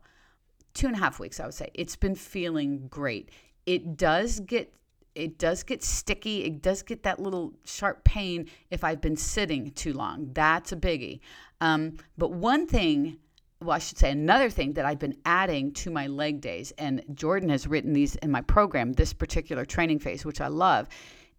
Two 0.73 0.87
and 0.87 0.95
a 0.95 0.99
half 0.99 1.19
weeks, 1.19 1.39
I 1.39 1.45
would 1.45 1.53
say. 1.53 1.69
It's 1.73 1.95
been 1.95 2.15
feeling 2.15 2.87
great. 2.89 3.29
It 3.65 3.97
does 3.97 4.41
get 4.41 4.73
it 5.15 5.37
does 5.37 5.63
get 5.63 5.83
sticky. 5.83 6.43
It 6.43 6.61
does 6.61 6.83
get 6.83 7.03
that 7.03 7.19
little 7.19 7.53
sharp 7.65 8.03
pain 8.03 8.49
if 8.69 8.83
I've 8.83 9.01
been 9.01 9.17
sitting 9.17 9.71
too 9.71 9.93
long. 9.93 10.29
That's 10.33 10.71
a 10.71 10.75
biggie. 10.77 11.19
Um, 11.61 11.97
but 12.17 12.31
one 12.31 12.67
thing, 12.67 13.17
well, 13.59 13.75
I 13.75 13.79
should 13.79 13.97
say 13.97 14.11
another 14.11 14.49
thing 14.49 14.73
that 14.73 14.85
I've 14.85 14.99
been 14.99 15.17
adding 15.25 15.73
to 15.73 15.89
my 15.89 16.07
leg 16.07 16.39
days, 16.39 16.71
and 16.77 17.03
Jordan 17.13 17.49
has 17.49 17.67
written 17.67 17.91
these 17.91 18.15
in 18.17 18.31
my 18.31 18.41
program, 18.41 18.93
this 18.93 19.11
particular 19.11 19.65
training 19.65 19.99
phase, 19.99 20.23
which 20.23 20.39
I 20.39 20.47
love, 20.47 20.87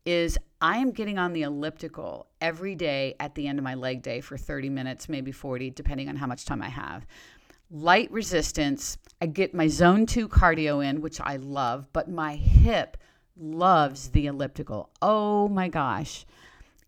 is 0.04 0.38
I 0.60 0.78
am 0.78 0.90
getting 0.90 1.18
on 1.18 1.32
the 1.32 1.42
elliptical 1.42 2.26
every 2.40 2.74
day 2.74 3.14
at 3.20 3.34
the 3.34 3.46
end 3.46 3.58
of 3.58 3.64
my 3.64 3.74
leg 3.74 4.02
day 4.02 4.20
for 4.20 4.36
30 4.36 4.68
minutes, 4.68 5.08
maybe 5.08 5.32
40, 5.32 5.70
depending 5.70 6.08
on 6.08 6.16
how 6.16 6.26
much 6.26 6.44
time 6.44 6.62
I 6.62 6.68
have. 6.68 7.06
Light 7.70 8.10
resistance. 8.10 8.98
I 9.20 9.26
get 9.26 9.54
my 9.54 9.68
zone 9.68 10.06
two 10.06 10.28
cardio 10.28 10.84
in, 10.84 11.00
which 11.00 11.20
I 11.20 11.36
love, 11.36 11.86
but 11.92 12.10
my 12.10 12.36
hip 12.36 12.96
loves 13.36 14.10
the 14.10 14.26
elliptical. 14.26 14.90
Oh 15.00 15.48
my 15.48 15.68
gosh. 15.68 16.26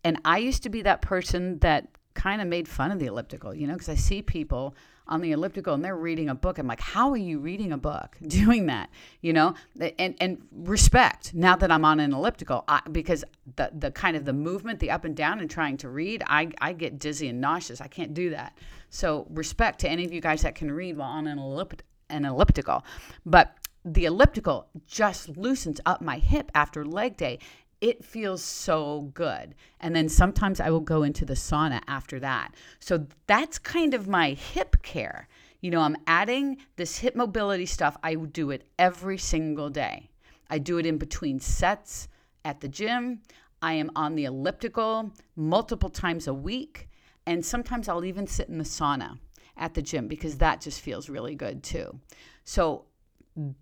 And 0.05 0.20
I 0.25 0.38
used 0.38 0.62
to 0.64 0.68
be 0.68 0.83
that 0.83 1.03
person 1.03 1.59
that 1.61 1.88
kind 2.14 2.42
of 2.42 2.48
made 2.48 2.68
fun 2.68 2.90
of 2.90 2.98
the 2.98 3.07
elliptical, 3.07 3.55
you 3.55 3.66
know, 3.66 3.75
because 3.75 3.88
I 3.88 3.94
see 3.94 4.22
people 4.22 4.75
on 5.06 5.20
the 5.20 5.32
elliptical 5.32 5.74
and 5.74 5.84
they're 5.84 5.96
reading 5.96 6.28
a 6.28 6.34
book. 6.34 6.58
I'm 6.58 6.66
like, 6.66 6.80
how 6.80 7.10
are 7.10 7.16
you 7.16 7.38
reading 7.38 7.72
a 7.72 7.78
book 7.78 8.16
doing 8.26 8.66
that? 8.66 8.90
You 9.20 9.32
know, 9.32 9.54
and 9.98 10.14
and 10.20 10.42
respect 10.52 11.34
now 11.34 11.56
that 11.56 11.70
I'm 11.70 11.84
on 11.84 12.00
an 12.00 12.12
elliptical 12.12 12.64
I, 12.68 12.80
because 12.90 13.24
the 13.56 13.70
the 13.72 13.90
kind 13.90 14.16
of 14.16 14.24
the 14.24 14.32
movement, 14.32 14.80
the 14.80 14.90
up 14.90 15.04
and 15.04 15.16
down 15.16 15.40
and 15.40 15.50
trying 15.50 15.76
to 15.78 15.88
read, 15.88 16.22
I 16.26 16.50
I 16.60 16.72
get 16.72 16.98
dizzy 16.98 17.28
and 17.28 17.40
nauseous. 17.40 17.80
I 17.80 17.88
can't 17.88 18.14
do 18.14 18.30
that. 18.30 18.56
So 18.90 19.26
respect 19.30 19.80
to 19.80 19.88
any 19.88 20.04
of 20.04 20.12
you 20.12 20.20
guys 20.20 20.42
that 20.42 20.54
can 20.54 20.70
read 20.70 20.96
while 20.96 21.10
on 21.10 21.26
an 21.26 21.38
elliptical 21.38 21.86
an 22.10 22.24
elliptical. 22.24 22.84
But 23.24 23.56
the 23.84 24.04
elliptical 24.04 24.68
just 24.86 25.36
loosens 25.36 25.80
up 25.84 26.00
my 26.00 26.18
hip 26.18 26.52
after 26.54 26.84
leg 26.84 27.16
day. 27.16 27.38
It 27.83 28.05
feels 28.05 28.42
so 28.45 29.11
good. 29.12 29.57
And 29.81 29.95
then 29.95 30.09
sometimes 30.09 30.61
I 30.61 30.71
will 30.71 30.81
go 30.81 31.03
into 31.03 31.25
the 31.25 31.35
sauna 31.35 31.83
after 31.88 32.21
that. 32.21 32.55
So 32.79 33.07
that's 33.27 33.59
kind 33.59 33.92
of 33.92 34.07
my 34.07 34.31
hip 34.31 34.83
care. 34.83 35.27
You 35.61 35.73
know, 35.73 35.81
I'm 35.81 35.97
adding 36.07 36.59
this 36.77 36.99
hip 36.99 37.16
mobility 37.16 37.66
stuff. 37.66 37.97
I 38.05 38.14
would 38.14 38.33
do 38.33 38.53
it 38.53 38.68
every 38.79 39.18
single 39.18 39.68
day. 39.68 40.11
I 40.49 40.59
do 40.59 40.79
it 40.79 40.87
in 40.87 40.97
between 40.97 41.40
sets 41.40 42.07
at 42.45 42.61
the 42.61 42.68
gym. 42.68 43.21
I 43.61 43.73
am 43.73 43.90
on 43.97 44.14
the 44.14 44.27
elliptical 44.27 45.12
multiple 45.35 45.90
times 45.90 46.29
a 46.29 46.35
week. 46.35 46.88
And 47.27 47.45
sometimes 47.45 47.88
I'll 47.88 48.05
even 48.05 48.29
sit 48.29 48.49
in 48.49 48.59
the 48.59 48.64
sauna 48.64 49.18
at 49.57 49.75
the 49.75 49.83
gym 49.83 50.07
because 50.07 50.38
that 50.38 50.61
just 50.61 50.81
feels 50.81 51.09
really 51.09 51.35
good 51.35 51.64
too. 51.64 51.99
So 52.45 52.85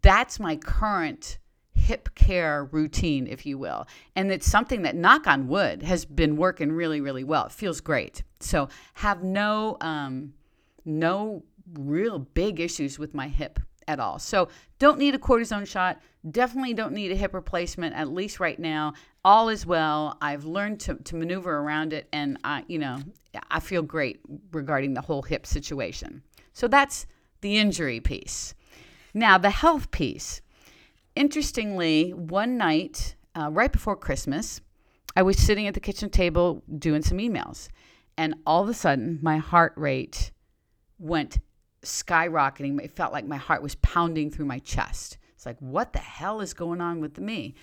that's 0.02 0.38
my 0.38 0.56
current 0.56 1.38
hip 1.80 2.14
care 2.14 2.64
routine, 2.64 3.26
if 3.26 3.44
you 3.44 3.58
will. 3.58 3.86
And 4.14 4.30
it's 4.30 4.46
something 4.46 4.82
that, 4.82 4.94
knock 4.94 5.26
on 5.26 5.48
wood, 5.48 5.82
has 5.82 6.04
been 6.04 6.36
working 6.36 6.70
really, 6.70 7.00
really 7.00 7.24
well. 7.24 7.46
It 7.46 7.52
feels 7.52 7.80
great. 7.80 8.22
So 8.40 8.68
have 8.94 9.22
no 9.22 9.76
um, 9.80 10.34
no 10.84 11.42
real 11.74 12.18
big 12.18 12.60
issues 12.60 12.98
with 12.98 13.14
my 13.14 13.28
hip 13.28 13.58
at 13.88 14.00
all. 14.00 14.18
So 14.18 14.48
don't 14.78 14.98
need 14.98 15.14
a 15.14 15.18
cortisone 15.18 15.66
shot. 15.66 16.00
Definitely 16.30 16.74
don't 16.74 16.92
need 16.92 17.12
a 17.12 17.16
hip 17.16 17.34
replacement, 17.34 17.94
at 17.94 18.08
least 18.08 18.40
right 18.40 18.58
now. 18.58 18.94
All 19.24 19.48
is 19.48 19.66
well. 19.66 20.16
I've 20.20 20.44
learned 20.44 20.80
to, 20.80 20.94
to 20.94 21.16
maneuver 21.16 21.58
around 21.58 21.92
it, 21.92 22.08
and 22.12 22.38
I, 22.44 22.64
you 22.68 22.78
know, 22.78 22.98
I 23.50 23.60
feel 23.60 23.82
great 23.82 24.20
regarding 24.52 24.94
the 24.94 25.00
whole 25.00 25.22
hip 25.22 25.46
situation. 25.46 26.22
So 26.52 26.68
that's 26.68 27.06
the 27.40 27.56
injury 27.56 28.00
piece. 28.00 28.54
Now, 29.14 29.38
the 29.38 29.50
health 29.50 29.90
piece. 29.90 30.40
Interestingly, 31.20 32.14
one 32.14 32.56
night 32.56 33.14
uh, 33.34 33.50
right 33.52 33.70
before 33.70 33.94
Christmas, 33.94 34.62
I 35.14 35.20
was 35.20 35.36
sitting 35.36 35.66
at 35.66 35.74
the 35.74 35.78
kitchen 35.80 36.08
table 36.08 36.62
doing 36.78 37.02
some 37.02 37.18
emails, 37.18 37.68
and 38.16 38.36
all 38.46 38.62
of 38.62 38.70
a 38.70 38.72
sudden, 38.72 39.18
my 39.20 39.36
heart 39.36 39.74
rate 39.76 40.30
went 40.98 41.36
skyrocketing. 41.82 42.82
It 42.82 42.92
felt 42.92 43.12
like 43.12 43.26
my 43.26 43.36
heart 43.36 43.62
was 43.62 43.74
pounding 43.74 44.30
through 44.30 44.46
my 44.46 44.60
chest. 44.60 45.18
It's 45.34 45.44
like, 45.44 45.58
what 45.58 45.92
the 45.92 45.98
hell 45.98 46.40
is 46.40 46.54
going 46.54 46.80
on 46.80 47.00
with 47.00 47.18
me? 47.18 47.54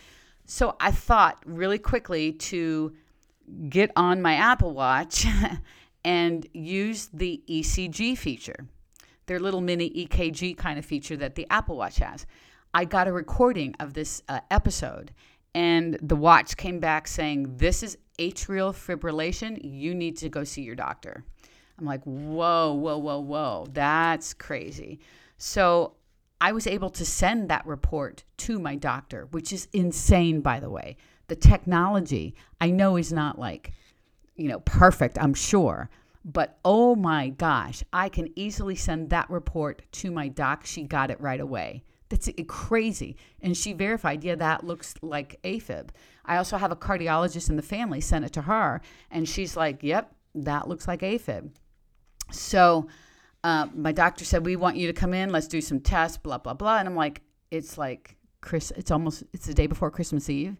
So 0.45 0.75
I 0.79 0.91
thought 0.91 1.41
really 1.43 1.79
quickly 1.79 2.33
to 2.33 2.95
get 3.69 3.91
on 3.95 4.21
my 4.21 4.35
Apple 4.35 4.75
Watch 4.75 5.25
and 6.05 6.45
use 6.53 7.09
the 7.11 7.41
ECG 7.49 8.19
feature, 8.19 8.67
their 9.25 9.39
little 9.39 9.61
mini 9.61 9.89
EKG 10.05 10.55
kind 10.57 10.77
of 10.77 10.85
feature 10.85 11.17
that 11.17 11.33
the 11.33 11.47
Apple 11.49 11.75
Watch 11.75 11.97
has. 11.97 12.27
I 12.73 12.85
got 12.85 13.07
a 13.07 13.13
recording 13.13 13.75
of 13.79 13.93
this 13.93 14.21
uh, 14.27 14.41
episode, 14.51 15.11
and 15.55 15.97
the 16.01 16.15
watch 16.15 16.57
came 16.57 16.79
back 16.79 17.07
saying, 17.07 17.57
This 17.57 17.83
is 17.83 17.97
atrial 18.19 18.73
fibrillation. 18.73 19.59
You 19.63 19.95
need 19.95 20.17
to 20.17 20.29
go 20.29 20.43
see 20.43 20.61
your 20.61 20.75
doctor. 20.75 21.23
I'm 21.79 21.85
like, 21.85 22.03
Whoa, 22.03 22.73
whoa, 22.73 22.97
whoa, 22.97 23.19
whoa. 23.19 23.67
That's 23.71 24.33
crazy. 24.33 24.99
So 25.37 25.95
I 26.39 26.51
was 26.51 26.67
able 26.67 26.89
to 26.91 27.05
send 27.05 27.49
that 27.49 27.65
report 27.65 28.23
to 28.37 28.59
my 28.59 28.75
doctor, 28.75 29.27
which 29.31 29.51
is 29.51 29.67
insane, 29.73 30.41
by 30.41 30.59
the 30.59 30.69
way. 30.69 30.97
The 31.27 31.35
technology, 31.35 32.35
I 32.61 32.69
know, 32.69 32.97
is 32.97 33.11
not 33.11 33.39
like, 33.39 33.73
you 34.35 34.47
know, 34.47 34.59
perfect, 34.61 35.17
I'm 35.19 35.33
sure. 35.33 35.89
But 36.23 36.59
oh 36.63 36.95
my 36.95 37.29
gosh, 37.29 37.83
I 37.91 38.09
can 38.09 38.29
easily 38.35 38.75
send 38.75 39.09
that 39.09 39.29
report 39.29 39.81
to 39.93 40.11
my 40.11 40.27
doc. 40.27 40.65
She 40.65 40.83
got 40.83 41.09
it 41.09 41.19
right 41.21 41.39
away. 41.39 41.83
That's 42.09 42.29
crazy. 42.47 43.17
And 43.41 43.55
she 43.55 43.73
verified, 43.73 44.23
yeah, 44.23 44.35
that 44.35 44.63
looks 44.63 44.95
like 45.01 45.39
AFib. 45.43 45.89
I 46.25 46.37
also 46.37 46.57
have 46.57 46.71
a 46.71 46.75
cardiologist 46.75 47.49
in 47.49 47.55
the 47.55 47.61
family, 47.61 48.01
sent 48.01 48.25
it 48.25 48.33
to 48.33 48.43
her, 48.43 48.81
and 49.11 49.27
she's 49.27 49.57
like, 49.57 49.83
yep, 49.83 50.13
that 50.35 50.67
looks 50.67 50.87
like 50.87 51.01
AFib. 51.01 51.51
So 52.31 52.87
uh, 53.43 53.67
my 53.73 53.91
doctor 53.91 54.25
said, 54.25 54.45
we 54.45 54.55
want 54.55 54.77
you 54.77 54.87
to 54.87 54.93
come 54.93 55.13
in, 55.13 55.29
let's 55.29 55.47
do 55.47 55.61
some 55.61 55.79
tests, 55.79 56.17
blah, 56.17 56.37
blah, 56.37 56.53
blah. 56.53 56.79
And 56.79 56.87
I'm 56.87 56.95
like, 56.95 57.21
it's 57.51 57.77
like, 57.77 58.15
Chris, 58.41 58.71
it's 58.75 58.91
almost, 58.91 59.23
it's 59.33 59.45
the 59.45 59.53
day 59.53 59.67
before 59.67 59.91
Christmas 59.91 60.29
Eve 60.29 60.57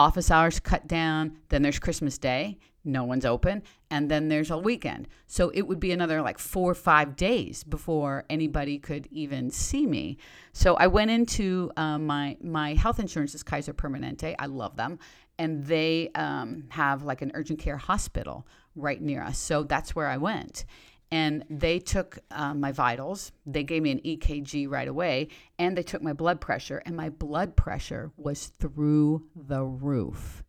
office 0.00 0.30
hours 0.30 0.58
cut 0.58 0.86
down. 0.86 1.36
Then 1.50 1.60
there's 1.62 1.78
Christmas 1.78 2.16
Day, 2.16 2.58
no 2.84 3.04
one's 3.04 3.26
open. 3.26 3.62
And 3.90 4.10
then 4.10 4.28
there's 4.28 4.50
a 4.50 4.56
weekend. 4.56 5.08
So 5.26 5.50
it 5.50 5.62
would 5.62 5.78
be 5.78 5.92
another 5.92 6.22
like 6.22 6.38
four 6.38 6.70
or 6.70 6.74
five 6.74 7.16
days 7.16 7.62
before 7.62 8.24
anybody 8.30 8.78
could 8.78 9.06
even 9.10 9.50
see 9.50 9.86
me. 9.86 10.16
So 10.54 10.76
I 10.76 10.86
went 10.86 11.10
into 11.10 11.70
um, 11.76 12.06
my, 12.06 12.38
my 12.42 12.72
health 12.74 12.98
insurance 12.98 13.34
is 13.34 13.42
Kaiser 13.42 13.74
Permanente. 13.74 14.34
I 14.38 14.46
love 14.46 14.76
them. 14.76 14.98
And 15.38 15.66
they 15.66 16.10
um, 16.14 16.64
have 16.70 17.02
like 17.02 17.20
an 17.20 17.30
urgent 17.34 17.58
care 17.58 17.76
hospital 17.76 18.46
right 18.74 19.00
near 19.02 19.22
us. 19.22 19.38
So 19.38 19.64
that's 19.64 19.94
where 19.94 20.06
I 20.06 20.16
went 20.16 20.64
and 21.12 21.44
they 21.50 21.78
took 21.78 22.18
uh, 22.30 22.54
my 22.54 22.72
vitals. 22.72 23.32
They 23.44 23.64
gave 23.64 23.82
me 23.82 23.90
an 23.90 24.00
EKG 24.00 24.68
right 24.68 24.86
away, 24.86 25.28
and 25.58 25.76
they 25.76 25.82
took 25.82 26.02
my 26.02 26.12
blood 26.12 26.40
pressure, 26.40 26.82
and 26.86 26.96
my 26.96 27.08
blood 27.08 27.56
pressure 27.56 28.12
was 28.16 28.46
through 28.46 29.26
the 29.34 29.64
roof. 29.64 30.44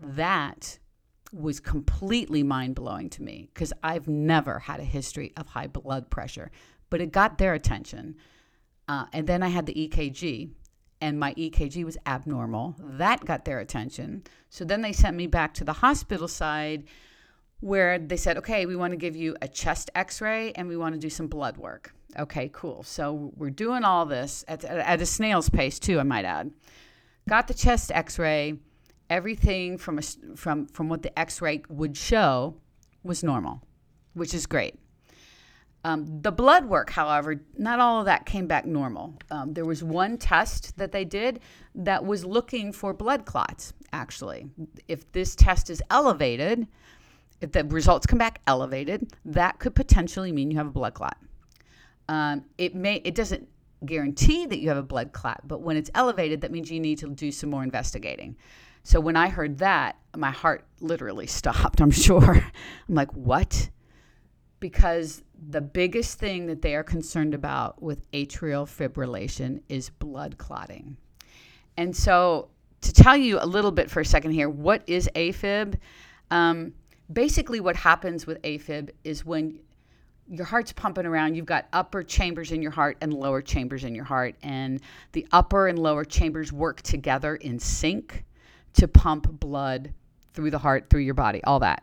That 0.00 0.78
was 1.32 1.60
completely 1.60 2.42
mind 2.42 2.74
blowing 2.74 3.10
to 3.10 3.22
me 3.22 3.50
because 3.52 3.72
I've 3.82 4.08
never 4.08 4.60
had 4.60 4.80
a 4.80 4.84
history 4.84 5.32
of 5.36 5.48
high 5.48 5.66
blood 5.66 6.08
pressure, 6.08 6.50
but 6.88 7.02
it 7.02 7.12
got 7.12 7.36
their 7.36 7.52
attention. 7.52 8.16
Uh, 8.86 9.04
and 9.12 9.26
then 9.26 9.42
I 9.42 9.48
had 9.48 9.66
the 9.66 9.74
EKG, 9.74 10.48
and 11.02 11.20
my 11.20 11.34
EKG 11.34 11.84
was 11.84 11.98
abnormal. 12.06 12.76
That 12.78 13.26
got 13.26 13.44
their 13.44 13.58
attention. 13.58 14.24
So 14.48 14.64
then 14.64 14.80
they 14.80 14.92
sent 14.92 15.16
me 15.16 15.26
back 15.26 15.52
to 15.54 15.64
the 15.64 15.74
hospital 15.74 16.28
side 16.28 16.84
where 17.60 17.98
they 17.98 18.16
said, 18.16 18.36
okay, 18.38 18.66
we 18.66 18.76
want 18.76 18.92
to 18.92 18.96
give 18.96 19.16
you 19.16 19.36
a 19.42 19.48
chest 19.48 19.90
x 19.94 20.20
ray 20.20 20.52
and 20.52 20.68
we 20.68 20.76
want 20.76 20.94
to 20.94 21.00
do 21.00 21.10
some 21.10 21.26
blood 21.26 21.56
work. 21.56 21.92
Okay, 22.18 22.50
cool. 22.52 22.82
So 22.82 23.32
we're 23.36 23.50
doing 23.50 23.84
all 23.84 24.06
this 24.06 24.44
at, 24.48 24.64
at 24.64 25.00
a 25.00 25.06
snail's 25.06 25.48
pace, 25.48 25.78
too, 25.78 26.00
I 26.00 26.04
might 26.04 26.24
add. 26.24 26.50
Got 27.28 27.48
the 27.48 27.54
chest 27.54 27.90
x 27.92 28.18
ray. 28.18 28.54
Everything 29.10 29.78
from, 29.78 29.98
a, 29.98 30.02
from, 30.36 30.66
from 30.66 30.88
what 30.88 31.02
the 31.02 31.18
x 31.18 31.40
ray 31.40 31.62
would 31.68 31.96
show 31.96 32.56
was 33.02 33.24
normal, 33.24 33.62
which 34.14 34.34
is 34.34 34.46
great. 34.46 34.74
Um, 35.84 36.20
the 36.20 36.32
blood 36.32 36.66
work, 36.66 36.90
however, 36.90 37.40
not 37.56 37.78
all 37.80 38.00
of 38.00 38.06
that 38.06 38.26
came 38.26 38.46
back 38.46 38.66
normal. 38.66 39.14
Um, 39.30 39.54
there 39.54 39.64
was 39.64 39.82
one 39.82 40.18
test 40.18 40.76
that 40.76 40.92
they 40.92 41.04
did 41.04 41.40
that 41.74 42.04
was 42.04 42.24
looking 42.24 42.72
for 42.72 42.92
blood 42.92 43.24
clots, 43.24 43.72
actually. 43.92 44.48
If 44.88 45.10
this 45.12 45.34
test 45.36 45.70
is 45.70 45.80
elevated, 45.90 46.66
if 47.40 47.52
the 47.52 47.64
results 47.64 48.06
come 48.06 48.18
back 48.18 48.40
elevated, 48.46 49.12
that 49.24 49.58
could 49.58 49.74
potentially 49.74 50.32
mean 50.32 50.50
you 50.50 50.56
have 50.56 50.66
a 50.66 50.70
blood 50.70 50.94
clot. 50.94 51.16
Um, 52.08 52.44
it 52.56 52.74
may 52.74 52.96
it 53.04 53.14
doesn't 53.14 53.48
guarantee 53.84 54.46
that 54.46 54.58
you 54.58 54.68
have 54.68 54.78
a 54.78 54.82
blood 54.82 55.12
clot, 55.12 55.46
but 55.46 55.60
when 55.60 55.76
it's 55.76 55.90
elevated, 55.94 56.40
that 56.40 56.50
means 56.50 56.70
you 56.70 56.80
need 56.80 56.98
to 56.98 57.08
do 57.10 57.30
some 57.30 57.50
more 57.50 57.62
investigating. 57.62 58.36
So 58.82 59.00
when 59.00 59.16
I 59.16 59.28
heard 59.28 59.58
that, 59.58 59.96
my 60.16 60.30
heart 60.30 60.66
literally 60.80 61.26
stopped. 61.38 61.80
I'm 61.80 61.90
sure. 61.90 62.34
I'm 62.88 62.94
like, 62.94 63.12
what? 63.12 63.70
Because 64.60 65.22
the 65.50 65.60
biggest 65.60 66.18
thing 66.18 66.46
that 66.46 66.62
they 66.62 66.74
are 66.74 66.82
concerned 66.82 67.34
about 67.34 67.80
with 67.80 68.10
atrial 68.12 68.66
fibrillation 68.66 69.60
is 69.68 69.90
blood 69.90 70.38
clotting. 70.38 70.96
And 71.76 71.94
so, 71.94 72.48
to 72.80 72.92
tell 72.92 73.16
you 73.16 73.38
a 73.40 73.46
little 73.46 73.70
bit 73.70 73.90
for 73.90 74.00
a 74.00 74.04
second 74.04 74.32
here, 74.32 74.48
what 74.48 74.82
is 74.86 75.08
AFib? 75.14 75.76
Um, 76.30 76.72
basically 77.12 77.60
what 77.60 77.76
happens 77.76 78.26
with 78.26 78.40
AFib 78.42 78.90
is 79.04 79.24
when 79.24 79.58
your 80.28 80.44
heart's 80.44 80.72
pumping 80.72 81.06
around, 81.06 81.34
you've 81.34 81.46
got 81.46 81.66
upper 81.72 82.02
chambers 82.02 82.52
in 82.52 82.60
your 82.60 82.70
heart 82.70 82.98
and 83.00 83.14
lower 83.14 83.40
chambers 83.40 83.84
in 83.84 83.94
your 83.94 84.04
heart. 84.04 84.34
And 84.42 84.80
the 85.12 85.26
upper 85.32 85.68
and 85.68 85.78
lower 85.78 86.04
chambers 86.04 86.52
work 86.52 86.82
together 86.82 87.36
in 87.36 87.58
sync 87.58 88.24
to 88.74 88.86
pump 88.86 89.40
blood 89.40 89.94
through 90.34 90.50
the 90.50 90.58
heart, 90.58 90.90
through 90.90 91.00
your 91.00 91.14
body, 91.14 91.42
all 91.44 91.60
that. 91.60 91.82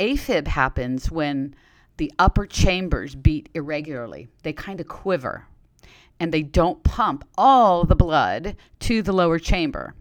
AFib 0.00 0.48
happens 0.48 1.10
when 1.10 1.54
the 1.98 2.12
upper 2.18 2.46
chambers 2.46 3.14
beat 3.14 3.48
irregularly, 3.54 4.28
they 4.42 4.52
kind 4.52 4.80
of 4.80 4.88
quiver 4.88 5.46
and 6.18 6.32
they 6.32 6.42
don't 6.42 6.82
pump 6.82 7.26
all 7.38 7.84
the 7.84 7.96
blood 7.96 8.56
to 8.80 9.02
the 9.02 9.12
lower 9.12 9.38
chamber, 9.38 9.94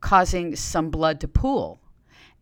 causing 0.00 0.56
some 0.56 0.90
blood 0.90 1.20
to 1.20 1.28
pool 1.28 1.80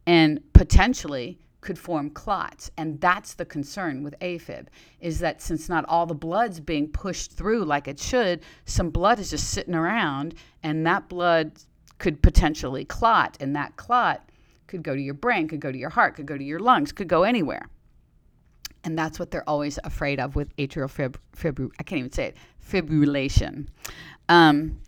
and 0.07 0.41
potentially 0.53 1.39
could 1.65 1.79
form 1.79 2.11
clots. 2.11 2.71
And 2.77 3.01
that's 3.01 3.35
the 3.35 3.45
concern 3.45 4.05
with 4.05 4.15
afib 4.21 4.67
is 5.01 5.19
that 5.21 5.43
since 5.43 5.69
not 5.69 5.85
all 5.89 6.07
the 6.07 6.15
blood's 6.15 6.61
being 6.61 6.89
pushed 6.89 7.33
through 7.33 7.65
like 7.65 7.89
it 7.89 7.99
should 7.99 8.41
some 8.67 8.91
blood 8.91 9.19
is 9.19 9.31
just 9.31 9.51
sitting 9.51 9.75
around 9.75 10.35
and 10.63 10.87
that 10.87 11.09
blood 11.09 11.53
could 11.99 12.23
potentially 12.23 12.85
clot 12.85 13.37
and 13.41 13.57
that 13.57 13.77
clot 13.77 14.29
could 14.67 14.83
go 14.83 14.95
to 14.95 15.01
your 15.01 15.15
brain 15.15 15.49
could 15.49 15.61
go 15.61 15.73
to 15.73 15.79
your 15.79 15.91
heart 15.91 16.15
could 16.15 16.27
go 16.27 16.37
to 16.37 16.45
your 16.45 16.61
lungs 16.61 16.93
could 16.93 17.09
go 17.09 17.25
anywhere. 17.25 17.69
And 18.85 18.99
that's 18.99 19.19
what 19.19 19.31
they're 19.31 19.49
always 19.49 19.79
afraid 19.83 20.21
of 20.21 20.37
with 20.37 20.55
atrial 20.57 20.91
fib, 20.91 21.19
fib 21.35 21.59
I 21.81 21.83
can't 21.83 21.99
even 21.99 22.13
say 22.13 22.27
it 22.27 22.37
fibrillation. 22.63 23.69
Um, 24.29 24.79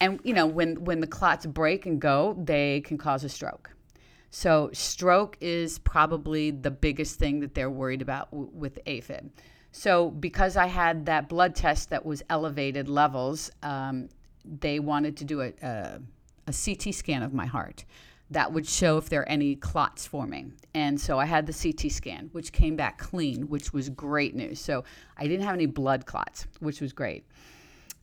and 0.00 0.20
you 0.24 0.34
know 0.34 0.46
when 0.46 0.84
when 0.84 1.00
the 1.00 1.06
clots 1.06 1.46
break 1.46 1.86
and 1.86 2.00
go 2.00 2.36
they 2.38 2.80
can 2.82 2.98
cause 2.98 3.24
a 3.24 3.28
stroke 3.28 3.70
so, 4.30 4.70
stroke 4.72 5.38
is 5.40 5.78
probably 5.78 6.50
the 6.50 6.70
biggest 6.70 7.18
thing 7.18 7.40
that 7.40 7.54
they're 7.54 7.70
worried 7.70 8.02
about 8.02 8.30
w- 8.30 8.50
with 8.52 8.78
AFib. 8.84 9.30
So, 9.72 10.10
because 10.10 10.56
I 10.56 10.66
had 10.66 11.06
that 11.06 11.28
blood 11.28 11.54
test 11.54 11.90
that 11.90 12.04
was 12.04 12.22
elevated 12.28 12.88
levels, 12.88 13.50
um, 13.62 14.08
they 14.44 14.80
wanted 14.80 15.16
to 15.18 15.24
do 15.24 15.40
a, 15.40 15.52
a, 15.62 16.00
a 16.46 16.52
CT 16.52 16.94
scan 16.94 17.22
of 17.22 17.32
my 17.32 17.46
heart 17.46 17.84
that 18.30 18.52
would 18.52 18.66
show 18.66 18.98
if 18.98 19.08
there 19.08 19.22
are 19.22 19.28
any 19.28 19.56
clots 19.56 20.06
forming. 20.06 20.52
And 20.74 21.00
so 21.00 21.18
I 21.18 21.24
had 21.24 21.46
the 21.46 21.52
CT 21.52 21.90
scan, 21.90 22.28
which 22.32 22.52
came 22.52 22.76
back 22.76 22.98
clean, 22.98 23.48
which 23.48 23.72
was 23.72 23.88
great 23.88 24.34
news. 24.34 24.60
So 24.60 24.84
I 25.16 25.26
didn't 25.26 25.46
have 25.46 25.54
any 25.54 25.66
blood 25.66 26.04
clots, 26.04 26.46
which 26.60 26.82
was 26.82 26.92
great. 26.92 27.24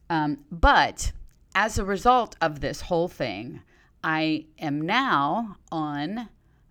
Um, 0.09 0.39
but 0.51 1.11
as 1.53 1.77
a 1.77 1.85
result 1.85 2.35
of 2.41 2.59
this 2.59 2.81
whole 2.81 3.07
thing, 3.07 3.61
I 4.05 4.45
am 4.59 4.81
now 4.81 5.57
on 5.71 6.29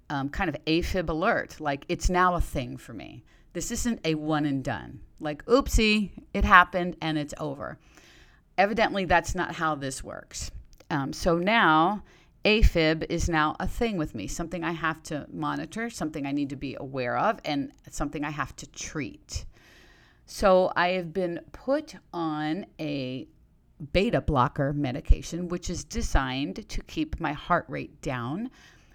um, 0.09 0.29
kind 0.29 0.49
of 0.49 0.57
AFib 0.67 1.09
alert. 1.09 1.61
Like 1.61 1.85
it's 1.89 2.09
now 2.09 2.37
a 2.37 2.41
thing 2.41 2.77
for 2.77 2.95
me. 2.95 3.25
This 3.55 3.73
isn't 3.73 4.01
a 4.05 4.15
one 4.15 4.47
and 4.47 4.63
done. 4.63 5.01
Like, 5.21 5.45
oopsie, 5.47 6.11
it 6.33 6.45
happened 6.45 6.97
and 7.01 7.19
it's 7.19 7.35
over. 7.39 7.79
Evidently, 8.57 9.05
that's 9.05 9.35
not 9.35 9.55
how 9.55 9.75
this 9.75 10.03
works. 10.03 10.51
Um, 10.91 11.13
so 11.13 11.39
now, 11.39 12.03
AFib 12.45 13.07
is 13.09 13.29
now 13.29 13.57
a 13.59 13.67
thing 13.67 13.97
with 13.97 14.15
me, 14.15 14.27
something 14.27 14.63
I 14.63 14.73
have 14.73 15.03
to 15.05 15.27
monitor, 15.33 15.89
something 15.89 16.27
I 16.27 16.33
need 16.33 16.51
to 16.51 16.57
be 16.57 16.77
aware 16.79 17.17
of, 17.17 17.41
and 17.45 17.73
something 17.91 18.25
I 18.25 18.31
have 18.31 18.55
to 18.57 18.67
treat. 18.71 19.45
So 20.27 20.73
I 20.77 20.89
have 20.89 21.13
been 21.13 21.41
put 21.53 21.95
on 22.13 22.67
a 22.81 23.27
beta 23.93 24.21
blocker 24.21 24.73
medication, 24.73 25.49
which 25.49 25.69
is 25.69 25.85
designed 25.85 26.69
to 26.69 26.83
keep 26.83 27.21
my 27.21 27.33
heart 27.33 27.67
rate 27.69 28.01
down 28.01 28.51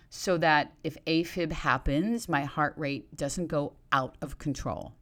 so 0.10 0.38
that 0.38 0.74
if 0.84 0.98
AFib 1.06 1.52
happens, 1.52 2.28
my 2.28 2.44
heart 2.46 2.74
rate 2.78 3.16
doesn't 3.16 3.48
go 3.48 3.74
out 3.92 4.16
of 4.22 4.38
control. 4.38 4.94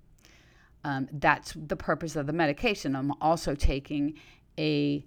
Um, 0.84 1.08
that's 1.12 1.54
the 1.56 1.76
purpose 1.76 2.16
of 2.16 2.28
the 2.28 2.34
medication. 2.34 2.96
I'm 2.96 3.12
also 3.22 3.56
taking 3.56 4.16
a 4.58 5.06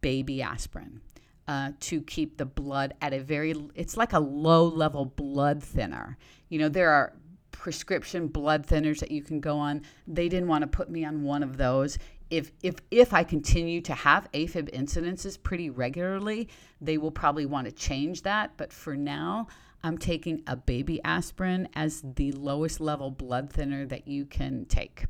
baby 0.00 0.42
aspirin. 0.42 1.00
uh, 1.46 1.72
to 1.80 2.00
keep 2.02 2.36
the 2.36 2.46
blood 2.46 2.94
at 3.00 3.12
a 3.12 3.20
very, 3.20 3.54
it's 3.74 3.96
like 3.96 4.12
a 4.12 4.18
low 4.18 4.66
level 4.66 5.04
blood 5.04 5.62
thinner. 5.62 6.16
You 6.48 6.58
know, 6.58 6.68
there 6.68 6.90
are 6.90 7.14
prescription 7.50 8.28
blood 8.28 8.66
thinners 8.66 8.98
that 9.00 9.10
you 9.10 9.22
can 9.22 9.40
go 9.40 9.58
on. 9.58 9.82
They 10.06 10.28
didn't 10.28 10.48
want 10.48 10.62
to 10.62 10.68
put 10.68 10.90
me 10.90 11.04
on 11.04 11.22
one 11.22 11.42
of 11.42 11.56
those. 11.56 11.98
If, 12.34 12.50
if, 12.64 12.74
if 12.90 13.14
I 13.14 13.22
continue 13.22 13.80
to 13.82 13.94
have 13.94 14.28
AFib 14.32 14.74
incidences 14.74 15.40
pretty 15.40 15.70
regularly, 15.70 16.48
they 16.80 16.98
will 16.98 17.12
probably 17.12 17.46
want 17.46 17.66
to 17.66 17.72
change 17.72 18.22
that. 18.22 18.56
But 18.56 18.72
for 18.72 18.96
now, 18.96 19.46
I'm 19.84 19.98
taking 19.98 20.42
a 20.48 20.56
baby 20.56 21.00
aspirin 21.04 21.68
as 21.74 22.02
the 22.16 22.32
lowest 22.32 22.80
level 22.80 23.10
blood 23.10 23.52
thinner 23.52 23.86
that 23.86 24.08
you 24.08 24.24
can 24.24 24.64
take, 24.64 25.04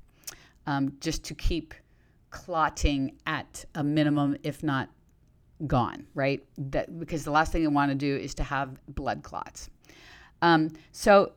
um, 0.67 0.93
just 1.01 1.25
to 1.25 1.35
keep 1.35 1.73
clotting 2.29 3.17
at 3.27 3.65
a 3.75 3.83
minimum, 3.83 4.37
if 4.43 4.63
not 4.63 4.91
gone, 5.67 6.07
right? 6.15 6.45
That 6.59 6.99
because 6.99 7.25
the 7.25 7.31
last 7.31 7.53
thing 7.53 7.65
I 7.65 7.69
want 7.69 7.91
to 7.91 7.95
do 7.95 8.17
is 8.17 8.35
to 8.35 8.43
have 8.43 8.77
blood 8.95 9.23
clots. 9.23 9.71
Um, 10.43 10.73
so 10.93 11.33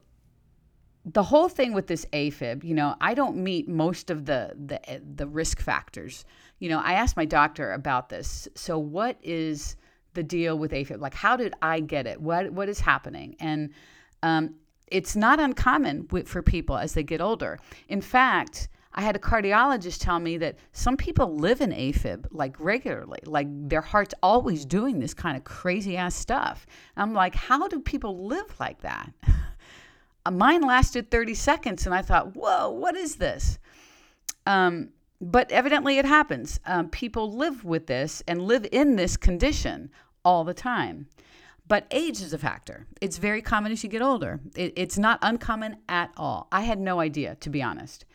the 1.14 1.24
whole 1.24 1.48
thing 1.48 1.74
with 1.74 1.88
this 1.88 2.06
AFib, 2.12 2.64
you 2.64 2.74
know, 2.74 2.96
I 3.00 3.14
don't 3.14 3.38
meet 3.38 3.68
most 3.70 4.10
of 4.10 4.26
the 4.26 4.54
the 4.58 5.02
the 5.16 5.28
risk 5.28 5.62
factors. 5.62 6.26
You 6.60 6.70
know, 6.70 6.80
I 6.80 6.94
asked 6.94 7.16
my 7.16 7.26
doctor 7.26 7.72
about 7.72 8.10
this. 8.10 8.48
So 8.56 8.78
what 8.78 9.18
is 9.22 9.78
the 10.16 10.24
deal 10.24 10.58
with 10.58 10.72
AFib? 10.72 11.00
Like, 11.00 11.14
how 11.14 11.38
did 11.38 11.54
I 11.62 11.80
get 11.80 12.08
it? 12.08 12.20
What 12.20 12.52
what 12.52 12.68
is 12.68 12.80
happening? 12.80 13.36
And 13.40 13.70
um, 14.22 14.56
it's 14.88 15.16
not 15.16 15.40
uncommon 15.40 16.08
for 16.26 16.42
people 16.42 16.78
as 16.78 16.94
they 16.94 17.04
get 17.04 17.22
older. 17.22 17.60
In 17.88 18.02
fact, 18.02 18.68
I 18.94 19.02
had 19.02 19.16
a 19.16 19.20
cardiologist 19.20 20.02
tell 20.02 20.20
me 20.20 20.38
that 20.40 20.58
some 20.74 20.98
people 20.98 21.36
live 21.36 21.62
in 21.62 21.72
AFib 21.72 22.26
like 22.32 22.60
regularly, 22.60 23.20
like 23.26 23.48
their 23.70 23.82
heart's 23.82 24.16
always 24.24 24.66
doing 24.66 25.00
this 25.00 25.14
kind 25.14 25.38
of 25.38 25.44
crazy 25.44 25.96
ass 25.96 26.16
stuff. 26.16 26.66
I'm 26.98 27.14
like, 27.14 27.36
how 27.36 27.68
do 27.68 27.80
people 27.80 28.26
live 28.26 28.60
like 28.60 28.82
that? 28.82 29.12
Mine 30.32 30.62
lasted 30.62 31.12
30 31.12 31.34
seconds, 31.34 31.86
and 31.86 31.94
I 31.94 32.02
thought, 32.02 32.36
whoa, 32.36 32.70
what 32.70 32.96
is 32.96 33.16
this? 33.16 33.60
Um, 34.46 34.90
but 35.20 35.52
evidently, 35.52 35.98
it 35.98 36.06
happens. 36.06 36.60
Um, 36.66 36.90
people 36.90 37.34
live 37.34 37.64
with 37.64 37.88
this 37.88 38.22
and 38.28 38.42
live 38.42 38.68
in 38.72 38.96
this 38.96 39.18
condition 39.18 39.90
all 40.24 40.44
the 40.44 40.54
time. 40.54 41.08
But 41.68 41.86
age 41.92 42.22
is 42.22 42.34
a 42.34 42.38
factor. 42.38 42.86
It's 43.02 43.18
very 43.18 43.42
common 43.42 43.72
as 43.72 43.84
you 43.84 43.90
get 43.90 44.02
older. 44.02 44.40
It, 44.56 44.74
it's 44.76 44.98
not 44.98 45.20
uncommon 45.22 45.78
at 45.90 46.12
all. 46.16 46.48
I 46.52 46.62
had 46.62 46.80
no 46.80 47.00
idea, 47.00 47.36
to 47.42 47.50
be 47.50 47.62
honest. 47.62 48.06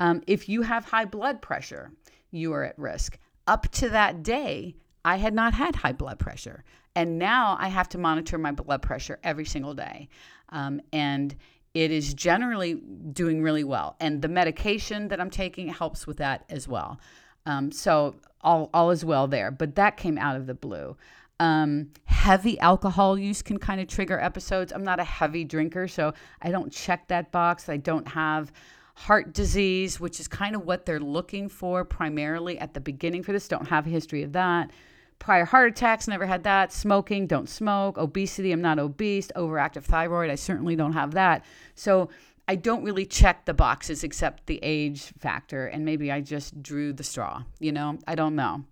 Um, 0.00 0.22
if 0.26 0.48
you 0.48 0.62
have 0.62 0.86
high 0.86 1.04
blood 1.04 1.40
pressure, 1.40 1.92
you 2.30 2.52
are 2.52 2.64
at 2.64 2.78
risk. 2.78 3.18
Up 3.46 3.68
to 3.72 3.88
that 3.90 4.22
day, 4.22 4.74
I 5.04 5.16
had 5.16 5.34
not 5.34 5.54
had 5.54 5.76
high 5.76 5.92
blood 5.92 6.18
pressure. 6.18 6.64
And 6.96 7.18
now 7.18 7.56
I 7.60 7.68
have 7.68 7.88
to 7.90 7.98
monitor 7.98 8.38
my 8.38 8.50
blood 8.50 8.82
pressure 8.82 9.18
every 9.22 9.44
single 9.44 9.74
day. 9.74 10.08
Um, 10.48 10.80
and 10.92 11.36
it 11.76 11.90
is 11.90 12.14
generally 12.14 12.74
doing 13.12 13.42
really 13.42 13.62
well. 13.62 13.96
And 14.00 14.22
the 14.22 14.28
medication 14.28 15.08
that 15.08 15.20
I'm 15.20 15.28
taking 15.28 15.68
helps 15.68 16.06
with 16.06 16.16
that 16.16 16.46
as 16.48 16.66
well. 16.66 16.98
Um, 17.44 17.70
so 17.70 18.14
all, 18.40 18.70
all 18.72 18.90
is 18.90 19.04
well 19.04 19.28
there. 19.28 19.50
But 19.50 19.74
that 19.74 19.98
came 19.98 20.16
out 20.16 20.36
of 20.36 20.46
the 20.46 20.54
blue. 20.54 20.96
Um, 21.38 21.90
heavy 22.06 22.58
alcohol 22.60 23.18
use 23.18 23.42
can 23.42 23.58
kind 23.58 23.78
of 23.78 23.88
trigger 23.88 24.18
episodes. 24.18 24.72
I'm 24.72 24.84
not 24.84 25.00
a 25.00 25.04
heavy 25.04 25.44
drinker, 25.44 25.86
so 25.86 26.14
I 26.40 26.50
don't 26.50 26.72
check 26.72 27.08
that 27.08 27.30
box. 27.30 27.68
I 27.68 27.76
don't 27.76 28.08
have 28.08 28.52
heart 28.94 29.34
disease, 29.34 30.00
which 30.00 30.18
is 30.18 30.28
kind 30.28 30.56
of 30.56 30.64
what 30.64 30.86
they're 30.86 30.98
looking 30.98 31.50
for 31.50 31.84
primarily 31.84 32.58
at 32.58 32.72
the 32.72 32.80
beginning 32.80 33.22
for 33.22 33.32
this. 33.32 33.48
Don't 33.48 33.68
have 33.68 33.86
a 33.86 33.90
history 33.90 34.22
of 34.22 34.32
that. 34.32 34.70
Prior 35.18 35.44
heart 35.44 35.70
attacks, 35.72 36.06
never 36.06 36.26
had 36.26 36.44
that. 36.44 36.72
Smoking, 36.72 37.26
don't 37.26 37.48
smoke. 37.48 37.98
Obesity, 37.98 38.52
I'm 38.52 38.62
not 38.62 38.78
obese. 38.78 39.28
Overactive 39.34 39.82
thyroid, 39.82 40.30
I 40.30 40.36
certainly 40.36 40.76
don't 40.76 40.92
have 40.92 41.12
that. 41.12 41.44
So 41.74 42.10
I 42.48 42.54
don't 42.54 42.84
really 42.84 43.06
check 43.06 43.44
the 43.44 43.54
boxes 43.54 44.04
except 44.04 44.46
the 44.46 44.60
age 44.62 45.12
factor, 45.18 45.66
and 45.66 45.84
maybe 45.84 46.12
I 46.12 46.20
just 46.20 46.62
drew 46.62 46.92
the 46.92 47.02
straw. 47.02 47.42
You 47.58 47.72
know, 47.72 47.98
I 48.06 48.14
don't 48.14 48.36
know. 48.36 48.64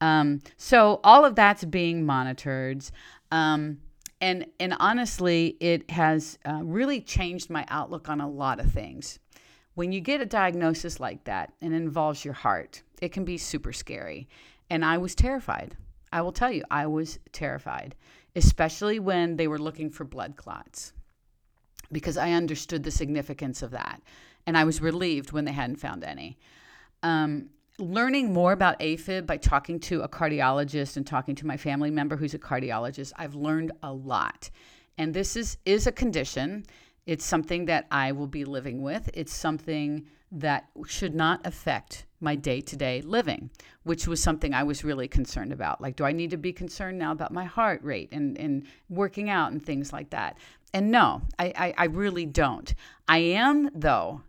Um, 0.00 0.42
so 0.58 1.00
all 1.02 1.24
of 1.24 1.34
that's 1.34 1.64
being 1.64 2.04
monitored. 2.04 2.84
Um, 3.30 3.78
and, 4.20 4.46
and 4.60 4.74
honestly, 4.78 5.56
it 5.60 5.90
has 5.90 6.38
uh, 6.44 6.60
really 6.62 7.00
changed 7.00 7.48
my 7.48 7.64
outlook 7.68 8.08
on 8.08 8.20
a 8.20 8.28
lot 8.28 8.60
of 8.60 8.70
things. 8.70 9.18
When 9.74 9.90
you 9.90 10.00
get 10.00 10.20
a 10.20 10.26
diagnosis 10.26 11.00
like 11.00 11.24
that 11.24 11.52
and 11.62 11.74
involves 11.74 12.24
your 12.24 12.34
heart, 12.34 12.82
it 13.00 13.10
can 13.12 13.24
be 13.24 13.38
super 13.38 13.72
scary. 13.72 14.28
And 14.70 14.84
I 14.84 14.98
was 14.98 15.14
terrified. 15.14 15.76
I 16.14 16.22
will 16.22 16.32
tell 16.32 16.52
you, 16.52 16.62
I 16.70 16.86
was 16.86 17.18
terrified, 17.32 17.96
especially 18.36 19.00
when 19.00 19.36
they 19.36 19.48
were 19.48 19.58
looking 19.58 19.90
for 19.90 20.04
blood 20.04 20.36
clots 20.36 20.92
because 21.90 22.16
I 22.16 22.32
understood 22.32 22.84
the 22.84 22.90
significance 22.90 23.62
of 23.62 23.72
that. 23.72 24.00
And 24.46 24.56
I 24.56 24.62
was 24.62 24.80
relieved 24.80 25.32
when 25.32 25.44
they 25.44 25.52
hadn't 25.52 25.76
found 25.76 26.04
any. 26.04 26.38
Um, 27.02 27.50
learning 27.78 28.32
more 28.32 28.52
about 28.52 28.78
AFib 28.78 29.26
by 29.26 29.38
talking 29.38 29.80
to 29.80 30.02
a 30.02 30.08
cardiologist 30.08 30.96
and 30.96 31.04
talking 31.04 31.34
to 31.34 31.46
my 31.46 31.56
family 31.56 31.90
member 31.90 32.16
who's 32.16 32.34
a 32.34 32.38
cardiologist, 32.38 33.12
I've 33.16 33.34
learned 33.34 33.72
a 33.82 33.92
lot. 33.92 34.50
And 34.96 35.12
this 35.12 35.34
is, 35.34 35.58
is 35.66 35.88
a 35.88 35.92
condition 35.92 36.64
it's 37.06 37.24
something 37.24 37.66
that 37.66 37.86
I 37.90 38.12
will 38.12 38.26
be 38.26 38.44
living 38.44 38.82
with. 38.82 39.10
It's 39.12 39.34
something 39.34 40.06
that 40.34 40.68
should 40.86 41.14
not 41.14 41.46
affect 41.46 42.06
my 42.20 42.34
day 42.34 42.60
to 42.60 42.76
day 42.76 43.00
living, 43.02 43.50
which 43.84 44.08
was 44.08 44.20
something 44.20 44.52
I 44.52 44.64
was 44.64 44.82
really 44.84 45.06
concerned 45.06 45.52
about. 45.52 45.80
Like, 45.80 45.96
do 45.96 46.04
I 46.04 46.12
need 46.12 46.30
to 46.30 46.36
be 46.36 46.52
concerned 46.52 46.98
now 46.98 47.12
about 47.12 47.32
my 47.32 47.44
heart 47.44 47.82
rate 47.82 48.08
and, 48.12 48.36
and 48.38 48.66
working 48.88 49.30
out 49.30 49.52
and 49.52 49.64
things 49.64 49.92
like 49.92 50.10
that? 50.10 50.38
And 50.72 50.90
no, 50.90 51.22
I, 51.38 51.52
I, 51.56 51.74
I 51.78 51.84
really 51.84 52.26
don't. 52.26 52.74
I 53.06 53.18
am, 53.18 53.70
though, 53.74 54.22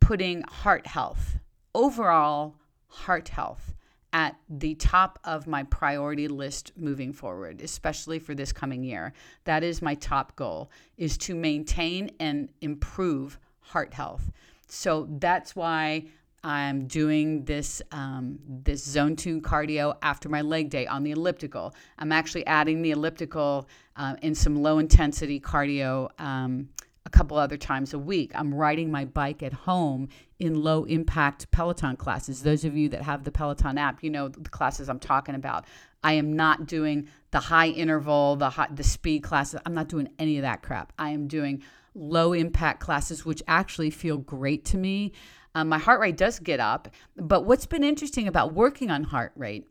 putting 0.00 0.42
heart 0.42 0.86
health, 0.86 1.38
overall 1.74 2.56
heart 2.88 3.28
health, 3.28 3.74
at 4.12 4.36
the 4.48 4.74
top 4.76 5.18
of 5.24 5.46
my 5.46 5.62
priority 5.64 6.26
list 6.26 6.72
moving 6.74 7.12
forward, 7.12 7.60
especially 7.60 8.18
for 8.18 8.34
this 8.34 8.50
coming 8.50 8.82
year. 8.82 9.12
That 9.44 9.62
is 9.62 9.82
my 9.82 9.94
top 9.94 10.34
goal 10.36 10.70
is 10.96 11.18
to 11.18 11.34
maintain 11.34 12.10
and 12.18 12.48
improve 12.62 13.38
heart 13.60 13.92
health. 13.92 14.30
So 14.66 15.08
that's 15.18 15.54
why 15.54 16.06
I'm 16.44 16.86
doing 16.86 17.44
this 17.44 17.82
um, 17.90 18.38
this 18.46 18.84
zone 18.84 19.16
two 19.16 19.40
cardio 19.40 19.96
after 20.02 20.28
my 20.28 20.42
leg 20.42 20.70
day 20.70 20.86
on 20.86 21.02
the 21.02 21.10
elliptical. 21.10 21.74
I'm 21.98 22.12
actually 22.12 22.46
adding 22.46 22.82
the 22.82 22.92
elliptical 22.92 23.68
uh, 23.96 24.14
in 24.22 24.34
some 24.34 24.62
low 24.62 24.78
intensity 24.78 25.40
cardio 25.40 26.08
um, 26.20 26.68
a 27.04 27.10
couple 27.10 27.36
other 27.36 27.56
times 27.56 27.94
a 27.94 27.98
week. 27.98 28.30
I'm 28.34 28.54
riding 28.54 28.90
my 28.90 29.04
bike 29.04 29.42
at 29.42 29.52
home 29.52 30.08
in 30.38 30.62
low 30.62 30.84
impact 30.84 31.50
Peloton 31.50 31.96
classes. 31.96 32.42
Those 32.42 32.64
of 32.64 32.76
you 32.76 32.88
that 32.90 33.02
have 33.02 33.24
the 33.24 33.32
Peloton 33.32 33.78
app, 33.78 34.02
you 34.02 34.10
know 34.10 34.28
the 34.28 34.50
classes 34.50 34.88
I'm 34.88 35.00
talking 35.00 35.34
about. 35.34 35.64
I 36.04 36.12
am 36.12 36.34
not 36.34 36.66
doing 36.66 37.08
the 37.32 37.40
high 37.40 37.68
interval, 37.68 38.36
the 38.36 38.50
high, 38.50 38.68
the 38.72 38.84
speed 38.84 39.24
classes. 39.24 39.60
I'm 39.66 39.74
not 39.74 39.88
doing 39.88 40.08
any 40.18 40.38
of 40.38 40.42
that 40.42 40.62
crap. 40.62 40.92
I 40.98 41.10
am 41.10 41.26
doing 41.26 41.62
low 41.96 42.32
impact 42.32 42.80
classes, 42.80 43.24
which 43.24 43.42
actually 43.48 43.90
feel 43.90 44.18
great 44.18 44.64
to 44.66 44.76
me. 44.76 45.12
Um, 45.54 45.68
my 45.68 45.78
heart 45.78 46.00
rate 46.00 46.16
does 46.16 46.38
get 46.38 46.60
up, 46.60 46.88
but 47.16 47.44
what's 47.44 47.66
been 47.66 47.82
interesting 47.82 48.28
about 48.28 48.52
working 48.52 48.90
on 48.90 49.02
heart 49.02 49.32
rate 49.34 49.66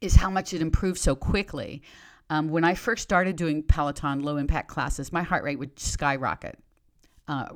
is 0.00 0.14
how 0.14 0.30
much 0.30 0.54
it 0.54 0.62
improves 0.62 1.00
so 1.00 1.16
quickly. 1.16 1.82
Um, 2.30 2.48
when 2.48 2.64
I 2.64 2.74
first 2.74 3.02
started 3.02 3.36
doing 3.36 3.62
Peloton 3.62 4.22
low 4.22 4.36
impact 4.36 4.68
classes, 4.68 5.12
my 5.12 5.22
heart 5.22 5.44
rate 5.44 5.58
would 5.58 5.78
skyrocket 5.78 6.58
uh, 7.26 7.46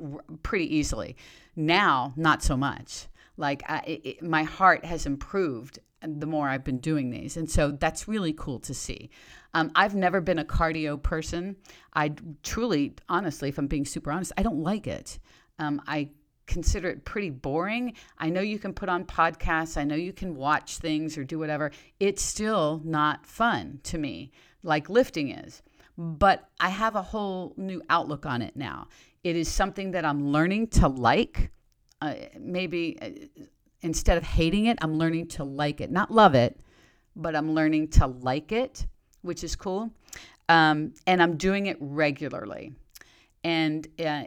pretty 0.43 0.75
easily. 0.75 1.15
Now, 1.55 2.13
not 2.17 2.43
so 2.43 2.57
much. 2.57 3.07
Like 3.37 3.63
I, 3.67 3.99
it, 4.03 4.21
my 4.21 4.43
heart 4.43 4.83
has 4.83 5.05
improved 5.05 5.79
the 6.01 6.25
more 6.25 6.47
I've 6.47 6.63
been 6.63 6.79
doing 6.79 7.09
these. 7.09 7.37
And 7.37 7.49
so 7.49 7.71
that's 7.71 8.07
really 8.07 8.33
cool 8.33 8.59
to 8.59 8.73
see. 8.73 9.09
Um, 9.53 9.71
I've 9.75 9.95
never 9.95 10.21
been 10.21 10.39
a 10.39 10.45
cardio 10.45 11.01
person. 11.01 11.55
I 11.93 12.13
truly, 12.43 12.95
honestly, 13.07 13.49
if 13.49 13.57
I'm 13.57 13.67
being 13.67 13.85
super 13.85 14.11
honest, 14.11 14.31
I 14.37 14.43
don't 14.43 14.61
like 14.61 14.87
it. 14.87 15.19
Um, 15.57 15.81
I 15.87 16.09
consider 16.45 16.89
it 16.89 17.05
pretty 17.05 17.29
boring. 17.29 17.93
I 18.17 18.29
know 18.29 18.41
you 18.41 18.59
can 18.59 18.73
put 18.73 18.89
on 18.89 19.05
podcasts, 19.05 19.77
I 19.77 19.83
know 19.83 19.95
you 19.95 20.13
can 20.13 20.35
watch 20.35 20.77
things 20.77 21.17
or 21.17 21.23
do 21.23 21.39
whatever. 21.39 21.71
It's 21.99 22.23
still 22.23 22.81
not 22.83 23.25
fun 23.25 23.79
to 23.83 23.97
me 23.97 24.31
like 24.63 24.89
lifting 24.89 25.29
is. 25.29 25.61
But 25.97 26.49
I 26.59 26.69
have 26.69 26.95
a 26.95 27.01
whole 27.01 27.53
new 27.57 27.81
outlook 27.89 28.25
on 28.25 28.41
it 28.41 28.55
now. 28.55 28.87
It 29.23 29.35
is 29.35 29.49
something 29.49 29.91
that 29.91 30.05
I'm 30.05 30.31
learning 30.31 30.67
to 30.67 30.87
like. 30.87 31.51
Uh, 32.01 32.13
maybe 32.39 32.97
uh, 33.01 33.43
instead 33.81 34.17
of 34.17 34.23
hating 34.23 34.65
it, 34.67 34.77
I'm 34.81 34.97
learning 34.97 35.27
to 35.29 35.43
like 35.43 35.81
it. 35.81 35.91
Not 35.91 36.09
love 36.09 36.35
it, 36.35 36.61
but 37.15 37.35
I'm 37.35 37.53
learning 37.53 37.89
to 37.89 38.07
like 38.07 38.53
it, 38.53 38.87
which 39.21 39.43
is 39.43 39.55
cool. 39.55 39.91
Um, 40.47 40.93
and 41.05 41.21
I'm 41.21 41.37
doing 41.37 41.67
it 41.67 41.77
regularly. 41.79 42.73
And 43.43 43.87
uh, 43.99 44.23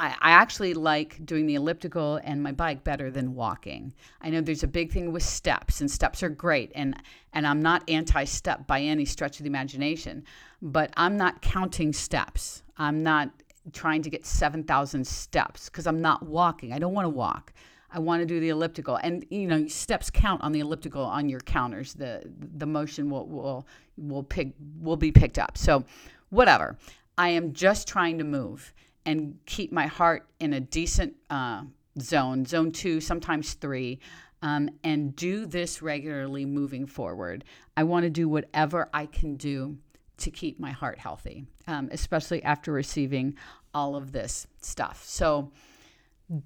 I, 0.00 0.16
I 0.18 0.30
actually 0.30 0.72
like 0.72 1.24
doing 1.24 1.46
the 1.46 1.56
elliptical 1.56 2.18
and 2.24 2.42
my 2.42 2.52
bike 2.52 2.82
better 2.82 3.10
than 3.10 3.34
walking. 3.34 3.92
I 4.22 4.30
know 4.30 4.40
there's 4.40 4.62
a 4.62 4.68
big 4.68 4.90
thing 4.90 5.12
with 5.12 5.22
steps, 5.22 5.82
and 5.82 5.90
steps 5.90 6.22
are 6.22 6.30
great, 6.30 6.72
and 6.74 6.96
and 7.34 7.46
I'm 7.46 7.60
not 7.60 7.88
anti-step 7.88 8.66
by 8.66 8.80
any 8.80 9.04
stretch 9.04 9.38
of 9.38 9.44
the 9.44 9.50
imagination, 9.50 10.24
but 10.62 10.90
I'm 10.96 11.16
not 11.16 11.42
counting 11.42 11.92
steps. 11.92 12.62
I'm 12.78 13.02
not 13.02 13.30
trying 13.72 14.00
to 14.02 14.10
get 14.10 14.24
7,000 14.24 15.06
steps 15.06 15.68
because 15.68 15.86
I'm 15.86 16.00
not 16.00 16.24
walking. 16.24 16.72
I 16.72 16.78
don't 16.78 16.94
want 16.94 17.04
to 17.04 17.10
walk. 17.10 17.52
I 17.92 17.98
want 17.98 18.20
to 18.20 18.26
do 18.26 18.40
the 18.40 18.50
elliptical, 18.50 18.96
and 18.96 19.24
you 19.30 19.46
know, 19.46 19.66
steps 19.66 20.10
count 20.10 20.42
on 20.42 20.52
the 20.52 20.60
elliptical 20.60 21.02
on 21.02 21.28
your 21.28 21.40
counters. 21.40 21.94
The 21.94 22.22
the 22.56 22.66
motion 22.66 23.10
will 23.10 23.26
will 23.26 23.66
will 23.96 24.22
pick 24.22 24.52
will 24.80 24.96
be 24.96 25.12
picked 25.12 25.38
up. 25.38 25.58
So, 25.58 25.84
whatever. 26.30 26.76
I 27.18 27.28
am 27.30 27.52
just 27.52 27.86
trying 27.86 28.16
to 28.18 28.24
move 28.24 28.72
and 29.04 29.38
keep 29.44 29.72
my 29.72 29.86
heart 29.86 30.26
in 30.38 30.54
a 30.54 30.60
decent 30.60 31.14
uh, 31.28 31.64
zone, 32.00 32.46
zone 32.46 32.72
two, 32.72 33.00
sometimes 33.00 33.54
three, 33.54 33.98
um, 34.40 34.70
and 34.84 35.14
do 35.16 35.44
this 35.44 35.82
regularly 35.82 36.46
moving 36.46 36.86
forward. 36.86 37.44
I 37.76 37.82
want 37.82 38.04
to 38.04 38.10
do 38.10 38.28
whatever 38.28 38.88
I 38.94 39.06
can 39.06 39.36
do 39.36 39.76
to 40.18 40.30
keep 40.30 40.58
my 40.58 40.70
heart 40.70 40.98
healthy, 40.98 41.44
um, 41.66 41.88
especially 41.92 42.42
after 42.42 42.72
receiving 42.72 43.36
all 43.74 43.96
of 43.96 44.12
this 44.12 44.46
stuff. 44.60 45.02
So 45.04 45.50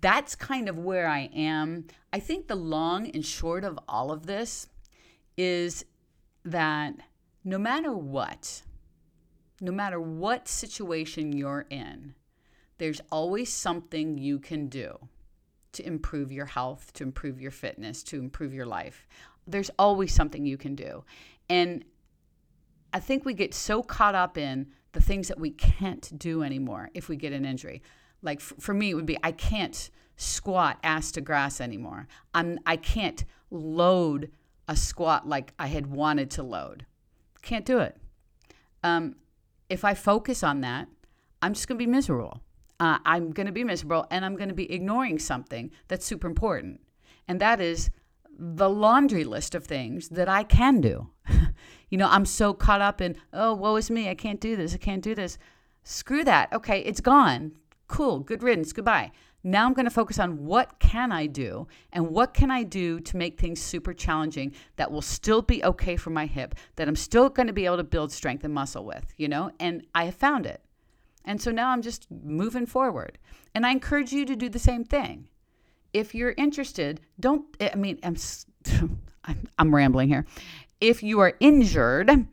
that's 0.01 0.35
kind 0.35 0.69
of 0.69 0.79
where 0.79 1.07
I 1.07 1.29
am. 1.35 1.87
I 2.13 2.19
think 2.19 2.49
the 2.49 2.55
long 2.55 3.11
and 3.11 3.25
short 3.25 3.65
of 3.65 3.79
all 3.87 4.11
of 4.11 4.27
this 4.27 4.69
is 5.37 5.85
that 6.45 6.95
no 7.45 7.59
matter 7.59 7.93
what, 7.93 8.63
no 9.61 9.73
matter 9.73 10.01
what 10.01 10.49
situation 10.49 11.33
you're 11.33 11.67
in, 11.69 12.15
there's 12.79 13.03
always 13.13 13.53
something 13.53 14.17
you 14.17 14.39
can 14.39 14.69
do 14.69 14.97
to 15.73 15.87
improve 15.87 16.33
your 16.33 16.47
health, 16.47 16.93
to 16.95 17.05
improve 17.05 17.41
your 17.41 17.51
fitness, 17.51 18.03
to 18.05 18.19
improve 18.19 18.55
your 18.55 18.67
life. 18.67 19.07
There's 19.47 19.71
always 19.79 20.15
something 20.15 20.47
you 20.47 20.57
can 20.57 20.75
do. 20.75 21.05
And 21.51 21.85
I 22.93 23.01
think 23.01 23.25
we 23.25 23.35
get 23.35 23.53
so 23.53 23.83
caught 23.83 24.15
up 24.15 24.39
in 24.39 24.69
the 24.93 25.03
things 25.03 25.29
that 25.29 25.39
we 25.39 25.51
can't 25.51 26.17
do 26.19 26.43
anymore 26.43 26.91
if 26.95 27.09
we 27.09 27.17
get 27.17 27.33
an 27.33 27.45
injury. 27.45 27.83
Like 28.25 28.41
f- 28.41 28.55
for 28.59 28.75
me, 28.75 28.91
it 28.91 28.95
would 28.95 29.07
be 29.07 29.19
I 29.23 29.33
can't 29.33 29.91
squat 30.17 30.79
ass 30.83 31.13
to 31.13 31.21
grass 31.21 31.61
anymore. 31.61 32.09
I'm 32.35 32.59
I 32.67 32.77
can't 32.77 33.25
load 33.51 34.31
a 34.67 34.75
squat 34.75 35.29
like 35.29 35.53
I 35.59 35.69
had 35.69 35.87
wanted 35.87 36.31
to 36.33 36.43
load. 36.43 36.87
Can't 37.43 37.65
do 37.65 37.79
it. 37.79 37.97
Um, 38.83 39.17
if 39.69 39.85
I 39.85 39.95
focus 39.95 40.43
on 40.43 40.61
that, 40.63 40.89
I'm 41.43 41.53
just 41.55 41.69
going 41.69 41.79
to 41.79 41.85
be 41.85 41.91
miserable 41.91 42.41
uh, 42.81 42.99
I'm 43.05 43.31
going 43.31 43.47
to 43.47 43.53
be 43.53 43.65
miserable 43.65 44.07
and 44.11 44.25
I'm 44.25 44.37
going 44.37 44.49
to 44.49 44.55
be 44.55 44.71
ignoring 44.73 45.19
something 45.19 45.71
that's 45.89 46.05
super 46.05 46.27
important. 46.27 46.81
And 47.29 47.41
that 47.41 47.61
is 47.61 47.91
the 48.37 48.69
laundry 48.69 49.25
list 49.25 49.55
of 49.55 49.65
things 49.65 50.09
that 50.11 50.29
I 50.29 50.43
can 50.43 50.81
do. 50.81 51.09
you 51.91 51.99
know, 51.99 52.09
I'm 52.09 52.27
so 52.27 52.53
caught 52.53 52.81
up 52.81 53.01
in, 53.01 53.17
oh, 53.33 53.55
woe 53.55 53.77
is 53.77 53.91
me. 53.91 54.09
I 54.09 54.15
can't 54.15 54.41
do 54.41 54.57
this. 54.57 54.75
I 54.75 54.79
can't 54.79 55.03
do 55.03 55.15
this. 55.15 55.39
Screw 55.85 56.25
that. 56.25 56.53
Okay, 56.53 56.81
it's 56.81 57.01
gone. 57.01 57.53
Cool. 57.87 58.21
Good 58.21 58.43
riddance. 58.43 58.73
Goodbye. 58.73 59.13
Now 59.47 59.67
I'm 59.67 59.75
going 59.75 59.85
to 59.85 59.91
focus 59.91 60.19
on 60.19 60.47
what 60.47 60.79
can 60.79 61.13
I 61.13 61.27
do 61.27 61.69
and 61.93 62.09
what 62.09 62.33
can 62.33 62.51
I 62.51 62.63
do 62.63 62.99
to 63.01 63.17
make 63.17 63.39
things 63.39 63.61
super 63.61 63.93
challenging 63.93 64.55
that 64.77 64.91
will 64.91 65.03
still 65.03 65.43
be 65.43 65.63
okay 65.63 65.97
for 65.97 66.09
my 66.09 66.25
hip, 66.25 66.55
that 66.77 66.89
I'm 66.89 66.97
still 66.97 67.29
going 67.29 67.47
to 67.47 67.53
be 67.53 67.67
able 67.67 67.77
to 67.77 67.85
build 67.85 68.11
strength 68.11 68.43
and 68.43 68.55
muscle 68.55 68.87
with, 68.87 69.13
you 69.19 69.29
know? 69.29 69.51
And 69.61 69.87
I 69.95 70.07
have 70.07 70.15
found 70.15 70.47
it. 70.47 70.63
And 71.27 71.41
so 71.41 71.51
now 71.51 71.71
I'm 71.71 71.83
just 71.83 72.11
moving 72.11 72.65
forward. 72.65 73.19
And 73.55 73.67
I 73.67 73.71
encourage 73.71 74.13
you 74.13 74.25
to 74.25 74.35
do 74.35 74.49
the 74.49 74.59
same 74.59 74.83
thing. 74.83 75.29
If 75.93 76.15
you're 76.15 76.35
interested, 76.39 77.03
don't, 77.21 77.45
I 77.61 77.77
mean, 77.77 77.99
I'm, 78.03 78.17
I'm 79.59 79.75
rambling 79.75 80.09
here. 80.09 80.25
If 80.81 81.03
you 81.03 81.21
are 81.21 81.35
injured, 81.39 82.27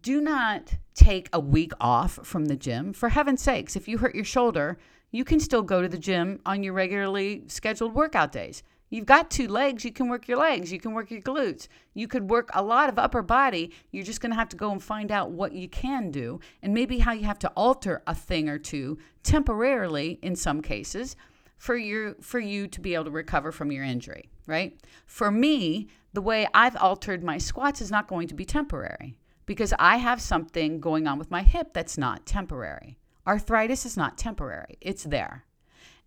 do 0.00 0.20
not 0.20 0.74
take 0.94 1.28
a 1.32 1.40
week 1.40 1.72
off 1.80 2.18
from 2.24 2.46
the 2.46 2.56
gym. 2.56 2.92
For 2.92 3.10
heaven's 3.10 3.42
sakes, 3.42 3.76
if 3.76 3.88
you 3.88 3.98
hurt 3.98 4.14
your 4.14 4.24
shoulder, 4.24 4.78
you 5.10 5.24
can 5.24 5.40
still 5.40 5.62
go 5.62 5.80
to 5.80 5.88
the 5.88 5.98
gym 5.98 6.40
on 6.44 6.62
your 6.62 6.74
regularly 6.74 7.44
scheduled 7.46 7.94
workout 7.94 8.32
days. 8.32 8.62
You've 8.90 9.06
got 9.06 9.30
two 9.30 9.48
legs, 9.48 9.84
you 9.84 9.92
can 9.92 10.08
work 10.08 10.28
your 10.28 10.38
legs, 10.38 10.72
you 10.72 10.80
can 10.80 10.94
work 10.94 11.10
your 11.10 11.20
glutes. 11.20 11.68
You 11.92 12.08
could 12.08 12.30
work 12.30 12.48
a 12.54 12.62
lot 12.62 12.88
of 12.88 12.98
upper 12.98 13.22
body. 13.22 13.72
You're 13.90 14.04
just 14.04 14.20
going 14.20 14.30
to 14.30 14.38
have 14.38 14.48
to 14.50 14.56
go 14.56 14.72
and 14.72 14.82
find 14.82 15.12
out 15.12 15.30
what 15.30 15.52
you 15.52 15.68
can 15.68 16.10
do 16.10 16.40
and 16.62 16.72
maybe 16.72 16.98
how 16.98 17.12
you 17.12 17.24
have 17.24 17.38
to 17.40 17.48
alter 17.50 18.02
a 18.06 18.14
thing 18.14 18.48
or 18.48 18.58
two 18.58 18.98
temporarily 19.22 20.18
in 20.22 20.36
some 20.36 20.62
cases 20.62 21.16
for 21.58 21.76
your 21.76 22.14
for 22.20 22.38
you 22.38 22.66
to 22.68 22.80
be 22.80 22.94
able 22.94 23.04
to 23.04 23.10
recover 23.10 23.52
from 23.52 23.70
your 23.70 23.84
injury, 23.84 24.30
right? 24.46 24.78
For 25.06 25.30
me, 25.30 25.88
the 26.14 26.22
way 26.22 26.46
I've 26.54 26.76
altered 26.76 27.22
my 27.22 27.36
squats 27.36 27.80
is 27.82 27.90
not 27.90 28.08
going 28.08 28.28
to 28.28 28.34
be 28.34 28.44
temporary 28.44 29.18
because 29.48 29.72
I 29.78 29.96
have 29.96 30.20
something 30.20 30.78
going 30.78 31.06
on 31.06 31.18
with 31.18 31.30
my 31.30 31.42
hip 31.42 31.72
that's 31.72 31.96
not 31.96 32.26
temporary. 32.26 32.98
Arthritis 33.26 33.86
is 33.86 33.96
not 33.96 34.18
temporary. 34.18 34.76
It's 34.82 35.04
there. 35.04 35.46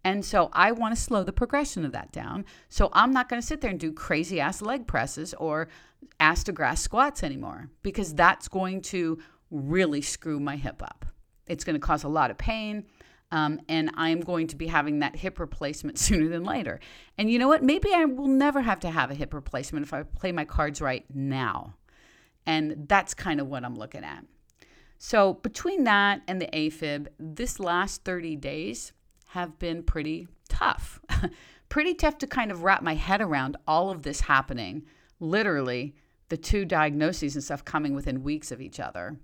And 0.04 0.24
so 0.24 0.52
I 0.54 0.72
want 0.72 0.96
to 0.96 1.02
slow 1.02 1.24
the 1.24 1.34
progression 1.34 1.84
of 1.84 1.92
that 1.92 2.12
down. 2.12 2.46
So 2.70 2.90
I'm 2.94 3.12
not 3.12 3.30
going 3.30 3.42
to 3.42 3.46
sit 3.46 3.60
there 3.60 3.72
and 3.72 3.80
do 3.80 3.92
crazy 3.92 4.40
ass 4.40 4.62
leg 4.62 4.86
presses 4.86 5.34
or 5.34 5.70
ass 6.20 6.44
to 6.46 6.52
grass 6.52 6.82
squats 6.82 7.24
anymore 7.24 7.72
because 7.82 8.14
that's 8.14 8.48
going 8.48 8.82
to 8.84 9.18
really 9.50 10.02
screw 10.02 10.40
my 10.40 10.56
hip 10.56 10.84
up. 10.84 11.08
It's 11.48 11.64
going 11.64 11.74
to 11.74 11.86
cause 11.86 12.04
a 12.04 12.10
lot 12.10 12.30
of 12.30 12.38
pain. 12.38 12.86
Um, 13.32 13.60
and 13.68 13.90
I'm 13.96 14.20
going 14.20 14.48
to 14.48 14.56
be 14.56 14.68
having 14.68 15.00
that 15.00 15.16
hip 15.16 15.40
replacement 15.40 15.98
sooner 16.06 16.28
than 16.30 16.44
later. 16.44 16.80
And 17.18 17.32
you 17.32 17.40
know 17.40 17.48
what? 17.48 17.64
Maybe 17.64 17.92
I 17.92 18.06
will 18.06 18.28
never 18.28 18.62
have 18.62 18.82
to 18.82 18.92
have 18.92 19.10
a 19.10 19.16
hip 19.16 19.34
replacement 19.34 19.84
if 19.84 19.94
I 19.94 20.04
play 20.04 20.32
my 20.32 20.46
cards 20.46 20.80
right 20.80 21.06
now. 21.12 21.74
And 22.46 22.88
that's 22.88 23.14
kind 23.14 23.40
of 23.40 23.48
what 23.48 23.64
I'm 23.64 23.76
looking 23.76 24.04
at. 24.04 24.26
So, 24.98 25.34
between 25.36 25.84
that 25.86 26.22
and 26.28 26.40
the 26.40 26.48
AFib, 26.48 27.08
this 27.20 27.60
last 27.60 28.04
30 28.04 28.36
days, 28.36 28.94
have 29.30 29.58
been 29.58 29.82
pretty 29.82 30.28
tough. 30.50 31.00
pretty 31.70 31.94
tough 31.94 32.18
to 32.20 32.28
kind 32.28 32.52
of 32.52 32.64
wrap 32.64 32.84
my 32.84 32.96
head 32.96 33.22
around 33.22 33.58
all 33.66 33.90
of 33.90 34.04
this 34.04 34.22
happening. 34.22 34.84
Literally, 35.20 35.96
the 36.30 36.38
two 36.38 36.66
diagnoses 36.66 37.36
and 37.36 37.44
stuff 37.44 37.64
coming 37.66 37.96
within 37.96 38.24
weeks 38.24 38.52
of 38.52 38.62
each 38.62 38.80
other. 38.80 39.18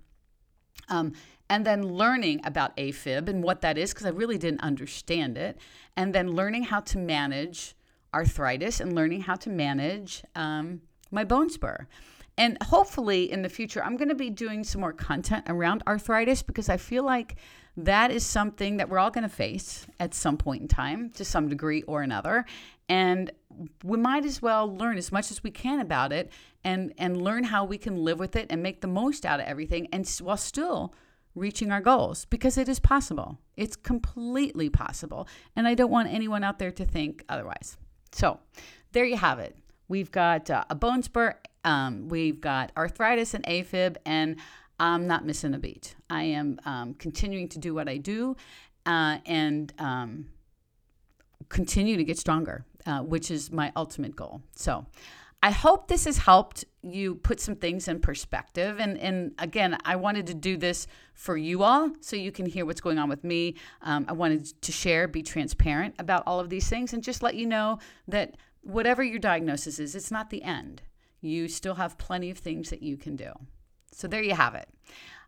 Um, 0.88 1.12
and 1.50 1.64
then 1.64 1.82
learning 1.82 2.40
about 2.44 2.76
AFib 2.76 3.28
and 3.28 3.42
what 3.42 3.60
that 3.62 3.78
is, 3.78 3.92
because 3.92 4.06
I 4.06 4.10
really 4.10 4.38
didn't 4.38 4.60
understand 4.60 5.38
it. 5.38 5.58
And 5.96 6.14
then 6.14 6.32
learning 6.32 6.64
how 6.64 6.80
to 6.80 6.98
manage 6.98 7.74
arthritis 8.14 8.80
and 8.80 8.94
learning 8.94 9.22
how 9.22 9.34
to 9.36 9.50
manage 9.50 10.22
um, 10.34 10.82
my 11.10 11.24
bone 11.24 11.50
spur. 11.50 11.86
And 12.38 12.56
hopefully 12.62 13.30
in 13.30 13.42
the 13.42 13.48
future, 13.48 13.82
I'm 13.82 13.96
going 13.96 14.10
to 14.10 14.14
be 14.14 14.30
doing 14.30 14.62
some 14.62 14.80
more 14.80 14.92
content 14.92 15.46
around 15.48 15.82
arthritis 15.88 16.40
because 16.40 16.68
I 16.68 16.76
feel 16.76 17.02
like 17.02 17.34
that 17.76 18.12
is 18.12 18.24
something 18.24 18.76
that 18.76 18.88
we're 18.88 19.00
all 19.00 19.10
going 19.10 19.28
to 19.28 19.34
face 19.34 19.86
at 19.98 20.14
some 20.14 20.36
point 20.36 20.62
in 20.62 20.68
time 20.68 21.10
to 21.10 21.24
some 21.24 21.48
degree 21.48 21.82
or 21.82 22.02
another. 22.02 22.44
And 22.88 23.32
we 23.82 23.98
might 23.98 24.24
as 24.24 24.40
well 24.40 24.72
learn 24.72 24.96
as 24.96 25.10
much 25.10 25.32
as 25.32 25.42
we 25.42 25.50
can 25.50 25.80
about 25.80 26.12
it 26.12 26.30
and 26.62 26.94
and 26.96 27.20
learn 27.20 27.44
how 27.44 27.64
we 27.64 27.76
can 27.76 28.04
live 28.04 28.20
with 28.20 28.36
it 28.36 28.46
and 28.50 28.62
make 28.62 28.80
the 28.80 28.88
most 28.88 29.26
out 29.26 29.40
of 29.40 29.46
everything 29.46 29.88
and 29.92 30.08
while 30.22 30.36
still 30.36 30.94
reaching 31.34 31.70
our 31.72 31.80
goals 31.80 32.24
because 32.26 32.56
it 32.56 32.68
is 32.68 32.78
possible. 32.78 33.38
It's 33.56 33.76
completely 33.76 34.70
possible. 34.70 35.26
And 35.56 35.66
i 35.66 35.74
don't 35.74 35.90
want 35.90 36.08
anyone 36.08 36.44
out 36.44 36.60
there 36.60 36.72
to 36.72 36.84
think 36.84 37.24
otherwise. 37.28 37.76
So 38.12 38.38
there 38.92 39.04
you 39.04 39.16
have 39.16 39.40
it 39.40 39.56
we've 39.88 40.10
got 40.10 40.50
uh, 40.50 40.64
a 40.70 40.74
bone 40.74 41.02
spur 41.02 41.34
um, 41.64 42.08
we've 42.08 42.40
got 42.40 42.72
arthritis 42.76 43.34
and 43.34 43.44
afib 43.44 43.96
and 44.06 44.36
I'm 44.80 45.06
not 45.06 45.26
missing 45.26 45.54
a 45.54 45.58
beat. 45.58 45.96
I 46.08 46.22
am 46.22 46.60
um, 46.64 46.94
continuing 46.94 47.48
to 47.48 47.58
do 47.58 47.74
what 47.74 47.88
I 47.88 47.96
do 47.96 48.36
uh, 48.86 49.18
and 49.26 49.72
um, 49.78 50.26
continue 51.48 51.96
to 51.96 52.04
get 52.04 52.18
stronger, 52.18 52.64
uh, 52.86 53.00
which 53.00 53.30
is 53.30 53.50
my 53.50 53.72
ultimate 53.74 54.14
goal. 54.14 54.42
So 54.54 54.86
I 55.42 55.50
hope 55.50 55.88
this 55.88 56.04
has 56.04 56.18
helped 56.18 56.64
you 56.82 57.16
put 57.16 57.40
some 57.40 57.56
things 57.56 57.88
in 57.88 58.00
perspective. 58.00 58.78
And, 58.78 58.98
and 58.98 59.32
again, 59.38 59.76
I 59.84 59.96
wanted 59.96 60.26
to 60.28 60.34
do 60.34 60.56
this 60.56 60.86
for 61.14 61.36
you 61.36 61.62
all 61.62 61.92
so 62.00 62.16
you 62.16 62.32
can 62.32 62.46
hear 62.46 62.64
what's 62.64 62.80
going 62.80 62.98
on 62.98 63.08
with 63.08 63.24
me. 63.24 63.56
Um, 63.82 64.06
I 64.08 64.12
wanted 64.12 64.60
to 64.62 64.72
share, 64.72 65.06
be 65.06 65.22
transparent 65.22 65.94
about 65.98 66.22
all 66.26 66.40
of 66.40 66.50
these 66.50 66.68
things, 66.68 66.92
and 66.92 67.02
just 67.02 67.22
let 67.22 67.34
you 67.34 67.46
know 67.46 67.78
that 68.08 68.36
whatever 68.62 69.02
your 69.02 69.18
diagnosis 69.18 69.78
is, 69.78 69.94
it's 69.94 70.10
not 70.10 70.30
the 70.30 70.42
end. 70.42 70.82
You 71.20 71.48
still 71.48 71.74
have 71.74 71.98
plenty 71.98 72.30
of 72.30 72.38
things 72.38 72.70
that 72.70 72.82
you 72.82 72.96
can 72.96 73.16
do. 73.16 73.32
So 73.92 74.06
there 74.06 74.22
you 74.22 74.34
have 74.34 74.54
it. 74.54 74.68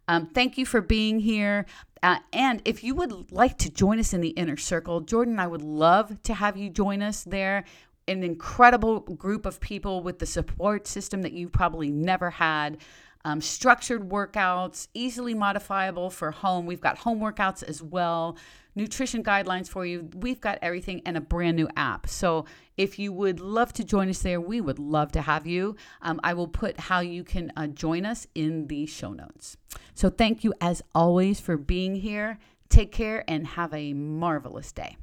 Um, 0.08 0.26
thank 0.26 0.58
you 0.58 0.66
for 0.66 0.80
being 0.80 1.20
here. 1.20 1.66
Uh, 2.02 2.18
and 2.32 2.62
if 2.64 2.82
you 2.82 2.94
would 2.94 3.30
like 3.30 3.58
to 3.58 3.70
join 3.70 3.98
us 3.98 4.12
in 4.12 4.20
the 4.20 4.30
inner 4.30 4.56
circle, 4.56 5.00
Jordan, 5.00 5.38
I 5.38 5.46
would 5.46 5.62
love 5.62 6.22
to 6.24 6.34
have 6.34 6.56
you 6.56 6.70
join 6.70 7.02
us 7.02 7.24
there. 7.24 7.64
An 8.08 8.22
incredible 8.22 9.00
group 9.00 9.46
of 9.46 9.60
people 9.60 10.02
with 10.02 10.18
the 10.18 10.26
support 10.26 10.86
system 10.86 11.22
that 11.22 11.32
you 11.32 11.48
probably 11.48 11.90
never 11.90 12.30
had. 12.30 12.78
Um, 13.24 13.40
structured 13.40 14.08
workouts, 14.08 14.88
easily 14.94 15.34
modifiable 15.34 16.08
for 16.08 16.30
home. 16.30 16.64
We've 16.64 16.80
got 16.80 16.98
home 16.98 17.20
workouts 17.20 17.62
as 17.62 17.82
well 17.82 18.36
nutrition 18.80 19.22
guidelines 19.22 19.68
for 19.68 19.84
you. 19.84 20.08
We've 20.16 20.40
got 20.40 20.58
everything 20.62 21.02
and 21.04 21.16
a 21.16 21.20
brand 21.20 21.56
new 21.56 21.68
app. 21.76 22.08
So 22.08 22.46
if 22.76 22.98
you 22.98 23.12
would 23.12 23.38
love 23.38 23.72
to 23.74 23.84
join 23.84 24.08
us 24.08 24.20
there, 24.20 24.40
we 24.40 24.60
would 24.60 24.78
love 24.78 25.12
to 25.12 25.20
have 25.20 25.46
you. 25.46 25.76
Um, 26.00 26.18
I 26.24 26.32
will 26.32 26.48
put 26.48 26.80
how 26.80 27.00
you 27.00 27.22
can 27.22 27.52
uh, 27.56 27.66
join 27.66 28.06
us 28.06 28.26
in 28.34 28.66
the 28.68 28.86
show 28.86 29.12
notes. 29.12 29.56
So 29.94 30.08
thank 30.08 30.44
you 30.44 30.54
as 30.60 30.82
always 30.94 31.40
for 31.40 31.56
being 31.56 31.96
here. 31.96 32.38
Take 32.70 32.90
care 32.90 33.22
and 33.28 33.46
have 33.46 33.74
a 33.74 33.92
marvelous 33.92 34.72
day. 34.72 34.96